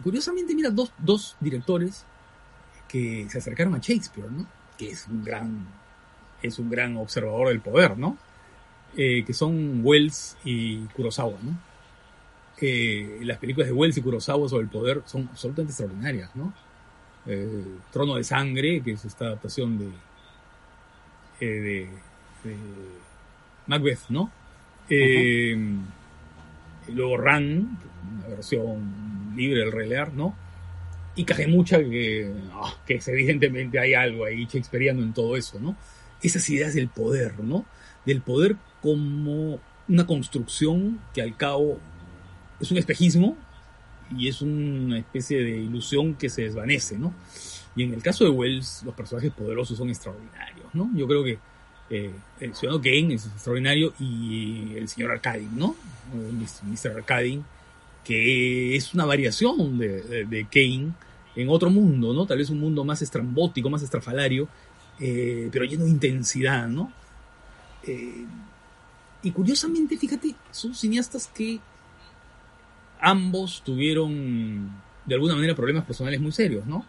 [0.01, 2.05] curiosamente, mira, dos, dos directores
[2.87, 4.47] que se acercaron a Shakespeare, ¿no?
[4.77, 5.67] Que es un gran,
[6.41, 8.17] es un gran observador del poder, ¿no?
[8.95, 11.70] Eh, que son Wells y Kurosawa, ¿no?
[12.61, 16.53] Que las películas de Wells y Kurosawa sobre el poder son absolutamente extraordinarias, ¿no?
[17.25, 19.89] Eh, Trono de Sangre, que es esta adaptación de,
[21.41, 21.89] eh,
[23.67, 24.31] Macbeth, ¿no?
[26.87, 27.77] y luego Ran,
[28.17, 30.35] una versión libre del Rey ¿no?
[31.15, 35.75] Y Cajemucha, que, ah, que es, evidentemente hay algo ahí shakespeariano en todo eso, ¿no?
[36.21, 37.65] Esas ideas del poder, ¿no?
[38.05, 41.79] Del poder como una construcción que al cabo
[42.61, 43.35] es un espejismo
[44.15, 47.13] y es una especie de ilusión que se desvanece, ¿no?
[47.75, 50.89] Y en el caso de Wells, los personajes poderosos son extraordinarios, ¿no?
[50.95, 51.39] Yo creo que
[51.89, 55.75] eh, el ciudadano Kane es extraordinario y el señor Arcadin, ¿no?
[56.13, 56.97] Mr.
[56.97, 57.43] Arcadin,
[58.03, 60.91] que es una variación de, Kane
[61.35, 62.25] en otro mundo, ¿no?
[62.25, 64.49] Tal vez un mundo más estrambótico, más estrafalario,
[64.99, 66.91] eh, pero lleno de intensidad, ¿no?
[67.83, 68.25] Eh,
[69.23, 71.59] y curiosamente, fíjate, son cineastas que
[73.01, 74.71] ambos tuvieron
[75.05, 76.85] de alguna manera problemas personales muy serios, ¿no?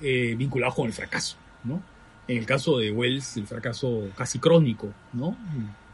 [0.00, 1.82] Eh, vinculados con el fracaso, ¿no?
[2.28, 5.36] En el caso de Wells, el fracaso casi crónico, ¿no?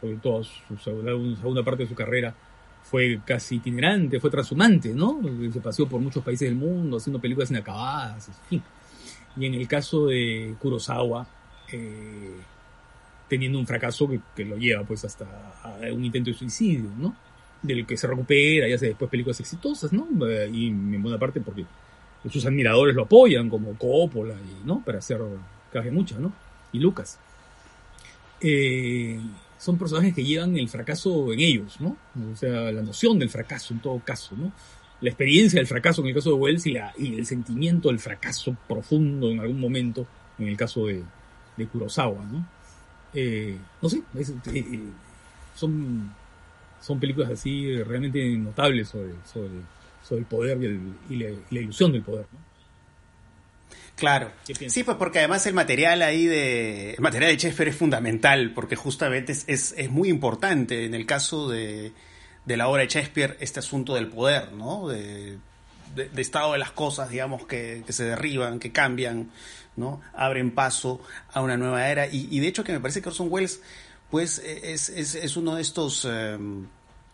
[0.01, 2.35] Sobre todo su segunda, parte de su carrera
[2.83, 5.21] fue casi itinerante, fue transhumante, ¿no?
[5.53, 8.63] Se paseó por muchos países del mundo haciendo películas inacabadas, en fin.
[9.37, 11.27] Y en el caso de Kurosawa,
[11.73, 12.37] eh,
[13.29, 15.27] teniendo un fracaso que, lo lleva pues hasta
[15.93, 17.15] un intento de suicidio, ¿no?
[17.63, 20.09] Del que se recupera y hace después películas exitosas, ¿no?
[20.29, 21.65] Eh, y en buena parte porque
[22.31, 24.83] sus admiradores lo apoyan, como Coppola, y, ¿no?
[24.85, 25.21] Para hacer
[25.73, 26.33] Caje Mucha, ¿no?
[26.73, 27.19] Y Lucas.
[28.41, 29.21] Eh,
[29.59, 31.97] son personajes que llevan el fracaso en ellos, ¿no?
[32.33, 34.53] O sea, la noción del fracaso en todo caso, ¿no?
[35.03, 39.31] La experiencia del fracaso en el caso de Wells y, el sentimiento del fracaso profundo
[39.31, 40.07] en algún momento
[40.39, 41.03] en el caso de,
[41.57, 42.47] de Kurosawa, ¿no?
[43.13, 44.81] Eh, no sé, eh, eh,
[45.55, 46.15] son,
[46.81, 49.51] son películas así realmente notables sobre, sobre,
[50.03, 50.59] sobre el poder
[51.09, 52.27] y, la, ilusión del poder.
[53.97, 54.33] Claro.
[54.69, 56.95] Sí, pues porque además el material ahí de.
[56.95, 61.51] El material de Shakespeare es fundamental, porque justamente es, es, muy importante en el caso
[61.51, 61.93] de,
[62.47, 64.89] de, la obra de Shakespeare este asunto del poder, ¿no?
[64.89, 65.37] De,
[65.95, 69.31] de, estado de las cosas, digamos, que, que se derriban, que cambian,
[69.77, 70.01] ¿no?
[70.15, 71.01] Abren paso
[71.33, 72.07] a una nueva era.
[72.07, 73.61] Y, de hecho que me parece que Orson Welles,
[74.11, 76.67] pues, es, uno de estos, em,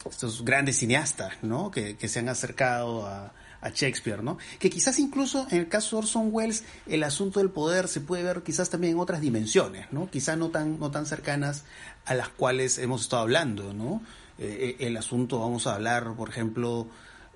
[0.09, 1.71] estos grandes cineastas, ¿no?
[1.71, 3.33] Que, se han acercado a,
[3.75, 4.39] Shakespeare, ¿no?
[4.61, 8.23] Que quizás incluso en el caso de Orson Welles el asunto del poder se puede
[8.23, 10.09] ver quizás también en otras dimensiones, ¿no?
[10.09, 11.65] Quizás no tan, no tan cercanas
[12.05, 14.03] a las cuales hemos estado hablando, ¿no?
[14.39, 16.87] Eh, eh, el asunto, vamos a hablar, por ejemplo,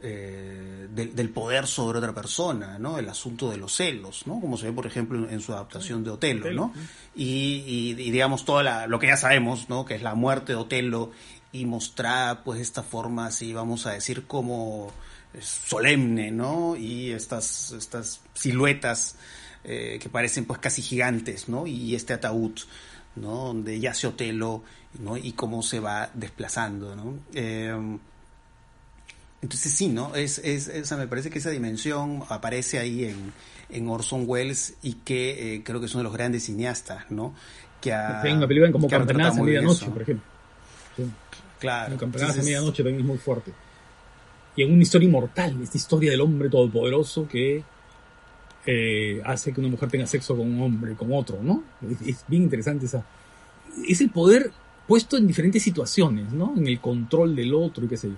[0.02, 2.98] eh, del, poder sobre otra persona, ¿no?
[2.98, 4.40] El asunto de los celos, ¿no?
[4.40, 6.72] Como se ve, por ejemplo, en, su adaptación de Otelo, ¿no?
[7.14, 9.84] Y, digamos, toda lo que ya sabemos, ¿no?
[9.84, 11.10] Que es la muerte de Otelo
[11.52, 14.90] y mostrar, pues, esta forma, así, vamos a decir, como
[15.38, 16.76] solemne, ¿no?
[16.76, 19.16] Y estas, estas siluetas
[19.64, 21.66] eh, que parecen, pues, casi gigantes, ¿no?
[21.66, 22.58] Y este ataúd,
[23.16, 23.48] ¿no?
[23.48, 24.64] Donde yace Otelo,
[24.98, 25.18] ¿no?
[25.18, 27.18] Y cómo se va desplazando, ¿no?
[27.34, 27.98] Eh,
[29.42, 30.14] entonces sí, ¿no?
[30.14, 33.32] Es, es, me parece que esa dimensión aparece ahí en,
[33.70, 37.34] en Orson Welles y que eh, creo que es uno de los grandes cineastas, ¿no?
[37.80, 40.26] Que ha, una película como Campanadas a Medianoche, por ejemplo.
[41.58, 41.96] Claro.
[41.96, 43.52] Campanadas a Medianoche también es muy fuerte.
[44.56, 47.62] Y en una historia inmortal, esta historia del hombre todopoderoso que
[48.66, 51.62] eh, hace que una mujer tenga sexo con un hombre, con otro, ¿no?
[51.90, 53.06] Es, es bien interesante esa...
[53.88, 54.50] Es el poder
[54.86, 56.52] puesto en diferentes situaciones, ¿no?
[56.56, 58.16] En el control del otro y qué sé yo.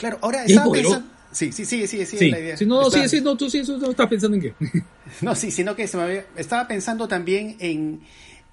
[0.00, 1.06] Claro, ahora estaba pensando...
[1.30, 2.56] Sí, sí, sí, sí, sí, la idea.
[2.66, 4.54] no, sí, sí, no, tú sí, no estás pensando en qué.
[5.20, 6.26] no, sí, sino que se me había...
[6.36, 8.00] estaba pensando también en,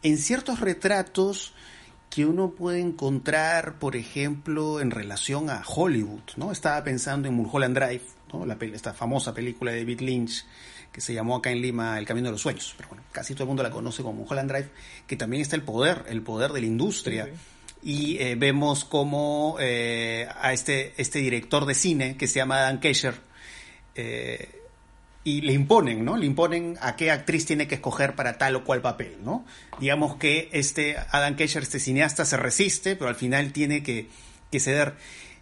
[0.04, 1.54] en ciertos retratos
[2.10, 6.52] que uno puede encontrar, por ejemplo, en relación a Hollywood, ¿no?
[6.52, 8.04] Estaba pensando en Mulholland Drive,
[8.34, 8.46] ¿no?
[8.46, 10.46] La, esta famosa película de David Lynch
[10.92, 13.44] que se llamó acá en Lima El Camino de los Sueños, pero bueno, casi todo
[13.44, 14.70] el mundo la conoce como Mulholland Drive,
[15.06, 17.30] que también está el poder, el poder de la industria
[17.88, 22.82] y eh, vemos como eh, a este, este director de cine que se llama Dan
[22.82, 23.14] Kesher
[23.96, 24.50] eh,
[25.24, 26.18] y le imponen, ¿no?
[26.18, 29.46] Le imponen a qué actriz tiene que escoger para tal o cual papel, ¿no?
[29.80, 34.10] Digamos que este Adam Kesher, este cineasta, se resiste, pero al final tiene que,
[34.60, 34.96] ceder.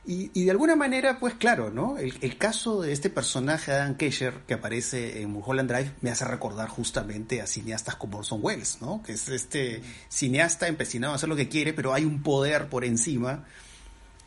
[0.07, 1.97] Y, de alguna manera, pues claro, ¿no?
[1.97, 6.69] El, caso de este personaje, Adam Kesher, que aparece en Mulholland Drive, me hace recordar
[6.69, 9.01] justamente a cineastas como Orson Welles, ¿no?
[9.01, 12.85] Que es este cineasta empecinado a hacer lo que quiere, pero hay un poder por
[12.85, 13.45] encima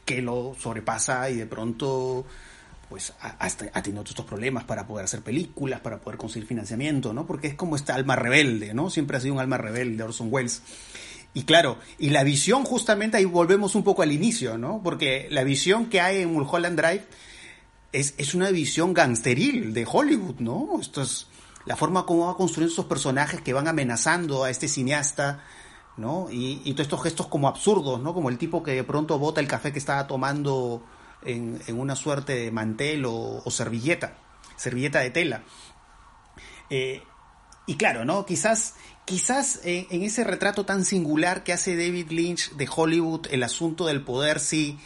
[0.04, 2.26] que lo sobrepasa y de pronto
[2.88, 7.26] pues hasta ha tenido estos problemas para poder hacer películas, para poder conseguir financiamiento, ¿no?
[7.26, 8.90] Porque es como esta alma rebelde, ¿no?
[8.90, 10.62] Siempre ha sido un alma rebelde Orson Welles.
[11.34, 14.80] Y claro, y la visión justamente ahí volvemos un poco al inicio, ¿no?
[14.82, 17.06] Porque la visión que hay en Mulholland Drive
[17.92, 20.78] es, es una visión gangsteril de Hollywood, ¿no?
[20.80, 21.28] Esto es
[21.64, 25.44] la forma como va construyendo esos personajes que van amenazando a este cineasta,
[25.96, 26.28] ¿no?
[26.30, 28.14] Y, y todos estos gestos como absurdos, ¿no?
[28.14, 30.82] Como el tipo que de pronto bota el café que estaba tomando
[31.24, 34.14] en, en una suerte de mantel o, servilleta,
[34.56, 35.42] servilleta de tela.
[36.70, 37.02] Eh,
[37.66, 38.24] y claro, ¿no?
[38.24, 38.74] Quizás
[39.08, 44.02] quizás en, ese retrato tan singular que hace David Lynch de Hollywood, el asunto del
[44.02, 44.78] poder sí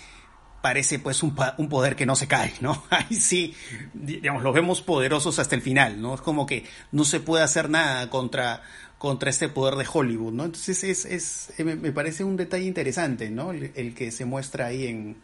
[0.62, 2.84] parece pues un, poder que no se cae, ¿no?
[2.90, 3.52] Ahí sí,
[3.92, 6.14] digamos, los vemos poderosos hasta el final, ¿no?
[6.14, 8.62] Es como que no se puede hacer nada contra,
[8.96, 10.44] contra este poder de Hollywood, ¿no?
[10.44, 13.50] Entonces es, es me, parece un detalle interesante, ¿no?
[13.50, 15.16] El, que se muestra ahí en,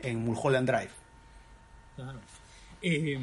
[0.00, 0.90] en Mulholland Drive.
[1.94, 2.18] Claro.
[2.82, 3.16] Eh,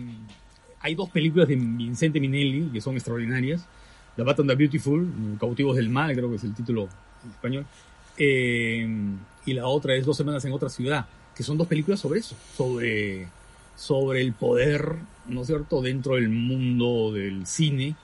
[0.79, 3.67] hay dos películas de Vincente Minelli que son extraordinarias.
[4.17, 5.07] Bad and the Beautiful,
[5.39, 6.87] Cautivos del Mal, creo que es el título
[7.23, 7.65] en español.
[8.17, 8.87] Eh,
[9.45, 11.05] y la otra es Dos Semanas en otra ciudad,
[11.35, 13.27] que son dos películas sobre eso, sobre,
[13.75, 14.95] sobre el poder,
[15.27, 17.95] ¿no es cierto?, dentro del mundo del cine,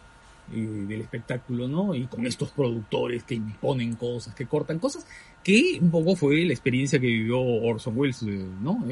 [0.53, 1.93] y del espectáculo, ¿no?
[1.93, 5.05] Y con estos productores que imponen cosas, que cortan cosas,
[5.43, 8.86] que un poco fue la experiencia que vivió Orson Welles, eh, ¿no?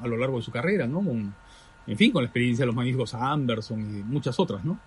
[0.00, 1.00] a lo largo de su carrera, ¿no?
[1.00, 4.78] en fin, con la experiencia de los magníficos Anderson y muchas otras, ¿no?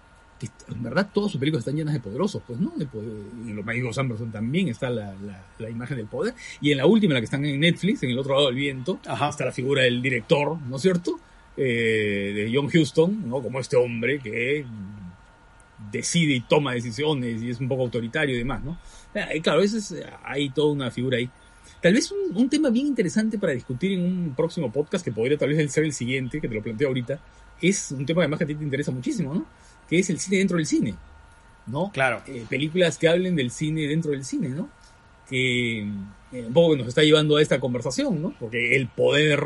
[0.70, 2.74] En verdad todas sus películas están llenas de poderosos, pues, ¿no?
[2.78, 5.14] en Los Magníficos Amberson también está la,
[5.60, 6.34] la, imagen del poder.
[6.62, 9.00] Y en la última, la que están en Netflix, en El Otro Lado del Viento,
[9.04, 11.20] está la figura del director, ¿no es cierto?
[11.56, 13.42] Eh, de John Huston, ¿no?
[13.42, 14.66] Como este hombre que
[15.92, 18.78] decide y toma decisiones y es un poco autoritario y demás, ¿no?
[19.14, 21.30] Eh, claro, eso es, hay toda una figura ahí.
[21.82, 25.38] Tal vez un, un, tema bien interesante para discutir en un próximo podcast, que podría
[25.38, 27.20] tal vez ser el siguiente, que te lo planteo ahorita,
[27.62, 29.46] es un tema además que a ti te interesa muchísimo, ¿no?
[29.90, 30.96] Que es el cine dentro del cine,
[31.68, 31.92] ¿no?
[31.92, 32.22] Claro.
[32.28, 34.70] Eh, películas que hablen del cine dentro del cine, ¿no?
[35.30, 38.34] Que eh, un poco nos está llevando a esta conversación, ¿no?
[38.40, 39.44] Porque el poder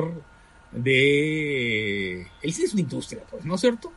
[0.72, 2.28] de...
[2.42, 3.92] El cine es una industria, pues, ¿no es cierto?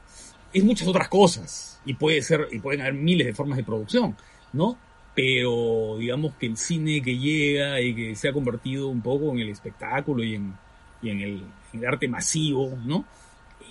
[0.53, 4.17] Es muchas otras cosas y puede ser, y pueden haber miles de formas de producción,
[4.53, 4.77] ¿no?
[5.15, 9.41] Pero digamos que el cine que llega y que se ha convertido un poco en
[9.41, 10.55] el espectáculo y en,
[11.03, 13.05] y en, el, en el arte masivo, ¿no?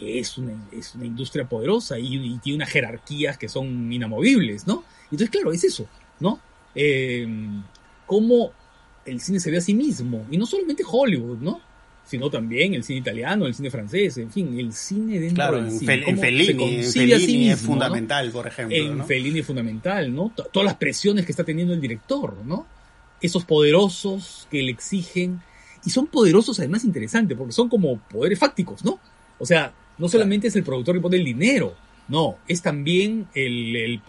[0.02, 4.84] Es una, es una industria poderosa y, tiene unas jerarquías que son inamovibles, ¿no?
[5.06, 5.88] Entonces, claro, es eso,
[6.20, 6.40] ¿no?
[6.76, 7.28] Eh,
[8.06, 8.52] cómo
[9.06, 11.62] el cine se ve a sí mismo, y no solamente Hollywood, ¿no?
[12.06, 15.68] Sino también el cine italiano, el cine francés, en fin, el cine dentro claro, del
[15.68, 16.04] en cine.
[16.08, 18.76] en Fellini, es fundamental, por ejemplo.
[18.76, 20.32] En Fellini es fundamental, ¿no?
[20.52, 22.66] Todas las presiones que está teniendo el director, ¿no?
[23.22, 25.42] Esos poderosos que le exigen,
[25.86, 29.00] y son poderosos además interesantes, porque son como poderes fácticos, ¿no?
[29.38, 31.76] O sea, no solamente es el productor que pone el dinero,
[32.10, 34.02] no, es también el,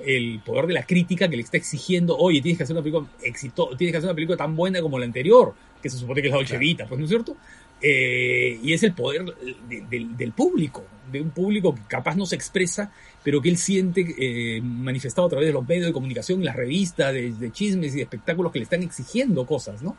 [0.45, 3.77] poder de la crítica que le está exigiendo, oye, tienes que hacer una película éxito,
[3.77, 6.33] tienes que hacer una película tan buena como la anterior, que se supone que es
[6.33, 7.37] la Dolce Vita, pues no es cierto.
[7.83, 9.25] Eh, y es el poder
[9.69, 12.91] del público, de un público que capaz no se expresa,
[13.23, 17.13] pero que él siente eh, manifestado a través de los medios de comunicación, las revistas,
[17.13, 19.97] de, chismes y de espectáculos que le están exigiendo cosas, ¿no?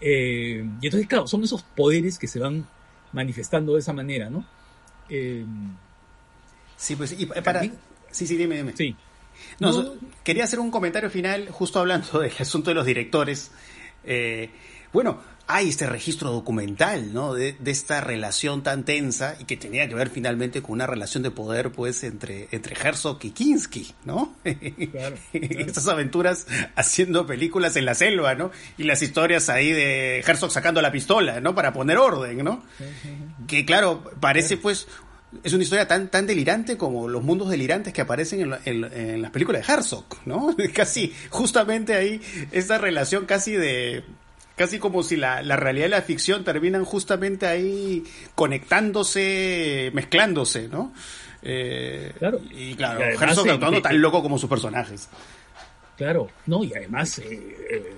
[0.00, 2.66] Eh, y entonces, claro, son esos poderes que se van
[3.12, 4.44] manifestando de esa manera, ¿no?
[5.08, 5.44] Eh,
[6.76, 7.62] sí, pues, y para...
[8.10, 8.74] Sí, sí, dime, dime.
[8.76, 8.94] Sí.
[9.58, 13.50] No, quería hacer un comentario final justo hablando del asunto de los directores.
[14.04, 14.50] Eh,
[14.92, 17.34] bueno, hay este registro documental, ¿no?
[17.34, 21.30] De, esta relación tan tensa y que tenía que ver finalmente con una relación de
[21.30, 24.34] poder, pues, entre, entre Herzog y Kinski, ¿no?
[24.90, 28.50] Claro, Estas aventuras haciendo películas en la selva, ¿no?
[28.78, 31.54] Y las historias ahí de Herzog sacando la pistola, ¿no?
[31.54, 32.62] Para poner orden, ¿no?
[33.46, 34.86] Que claro, parece pues
[35.42, 39.30] es una historia tan, tan delirante como los mundos delirantes que aparecen en, en, las
[39.30, 40.54] películas de Herzog, ¿no?
[40.74, 42.20] Casi, justamente ahí,
[42.52, 44.04] esta relación casi de,
[44.56, 50.92] casi como si la, la, realidad y la ficción terminan justamente ahí conectándose, mezclándose, ¿no?
[51.42, 52.40] Eh, claro.
[52.50, 55.08] Y claro, Herzog actuando tan loco como sus personajes.
[55.96, 57.96] Claro, no, y además eh, eh,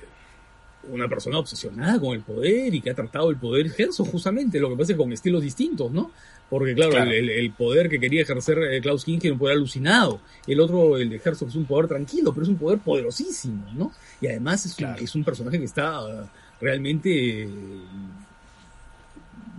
[0.91, 4.71] una persona obsesionada con el poder y que ha tratado el poder Herzog justamente, lo
[4.71, 6.11] que pasa es con estilos distintos, ¿no?
[6.51, 10.21] Porque claro, El, poder que quería ejercer Klaus Kinski era un poder alucinado.
[10.47, 13.93] El otro, el de Herzog, es un poder tranquilo, pero es un poder poderosísimo, ¿no?
[14.21, 16.31] Y además es, un, es un personaje que está
[16.61, 17.49] realmente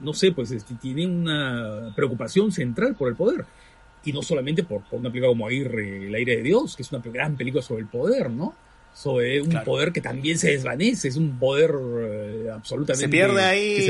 [0.06, 3.46] no sé, pues este, tiene una preocupación central por el poder.
[4.06, 7.02] Y no solamente por, una película como Aire, El aire de Dios, que es una
[7.04, 8.54] gran película sobre el poder, ¿no?
[8.94, 13.08] Sobre un poder que también se desvanece, es un poder eh, absolutamente...
[13.08, 13.90] Se pierde ahí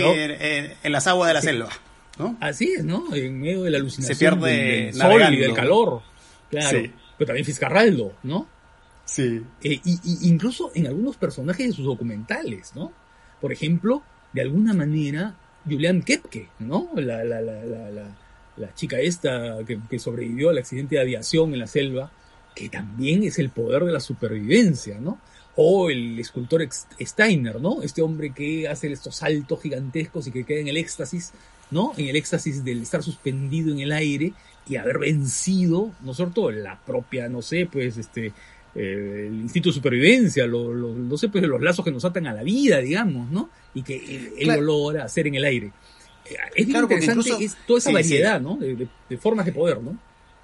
[0.83, 1.69] en, las aguas de la selva,
[2.17, 2.37] ¿no?
[2.39, 3.13] Así es, ¿no?
[3.13, 6.01] En medio de la alucinación se pierde del, sol y del calor.
[6.49, 6.79] Claro.
[7.17, 8.47] Pero también Fiscarraldo, ¿no?
[9.05, 9.41] Sí.
[9.63, 12.91] Eh, y, incluso en algunos personajes de sus documentales, ¿no?
[13.39, 14.03] Por ejemplo,
[14.33, 16.89] de alguna manera, Julian Kepke, ¿no?
[16.95, 17.61] La, la, la,
[18.57, 22.11] la chica esta que, sobrevivió al accidente de aviación en la selva,
[22.55, 25.19] que también es el poder de la supervivencia, ¿no?
[25.57, 26.67] O el escultor
[26.99, 27.81] Steiner, ¿no?
[27.81, 31.33] Este hombre que hace estos saltos gigantescos y que queda en el éxtasis,
[31.71, 31.93] ¿no?
[31.97, 34.33] En el éxtasis del estar suspendido en el aire
[34.67, 36.49] y haber vencido, ¿no es cierto?
[36.51, 38.33] La propia, no sé, pues, este,
[38.75, 42.33] eh, el instinto de supervivencia, lo, no sé, pues, los lazos que nos atan a
[42.33, 43.49] la vida, digamos, ¿no?
[43.73, 45.71] Y que él, lo logra hacer en el aire.
[46.25, 48.57] Eh, es claro, interesante toda esa variedad, ¿no?
[48.57, 49.97] De, formas de poder, ¿no?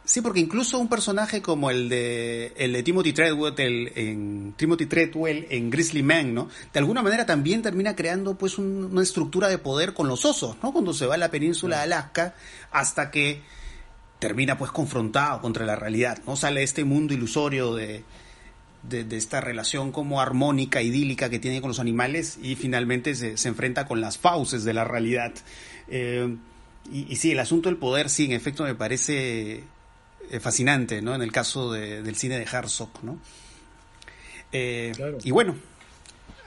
[0.05, 5.45] Sí, porque incluso un personaje como el de el de Timothy Treadwell en Timothy Treadwell
[5.49, 6.49] en Grizzly Man, ¿no?
[6.73, 10.71] De alguna manera también termina creando pues una estructura de poder con los osos, ¿no?
[10.71, 12.33] Cuando se va a la península de Alaska
[12.71, 13.41] hasta que
[14.19, 16.35] termina pues confrontado contra la realidad, ¿no?
[16.35, 18.03] Sale este mundo ilusorio de,
[18.83, 23.47] de, esta relación como armónica, idílica que tiene con los animales y finalmente se, se
[23.47, 25.33] enfrenta con las fauces de la realidad.
[25.87, 26.35] Eh,
[26.91, 29.63] y, sí, el asunto del poder, sí, en efecto me parece
[30.29, 31.13] eh, fascinante, ¿no?
[31.13, 33.19] En el caso del cine de Herzog, ¿no?
[34.51, 34.91] Eh,
[35.23, 35.55] y bueno,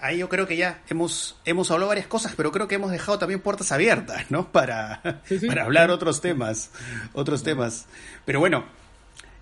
[0.01, 3.19] ahí yo creo que ya hemos, hemos hablado varias cosas, pero creo que hemos dejado
[3.19, 4.49] también puertas abiertas, ¿no?
[4.53, 6.71] Para, para hablar otros temas,
[7.13, 7.87] otros temas.
[8.25, 8.65] Pero bueno,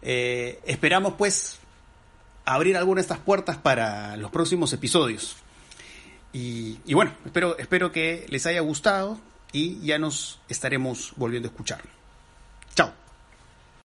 [0.02, 1.58] esperamos pues
[2.44, 5.36] abrir alguna de estas puertas para los próximos episodios.
[6.32, 9.18] Y, y, bueno, espero, espero que les haya gustado
[9.52, 11.82] y ya nos estaremos volviendo a escuchar.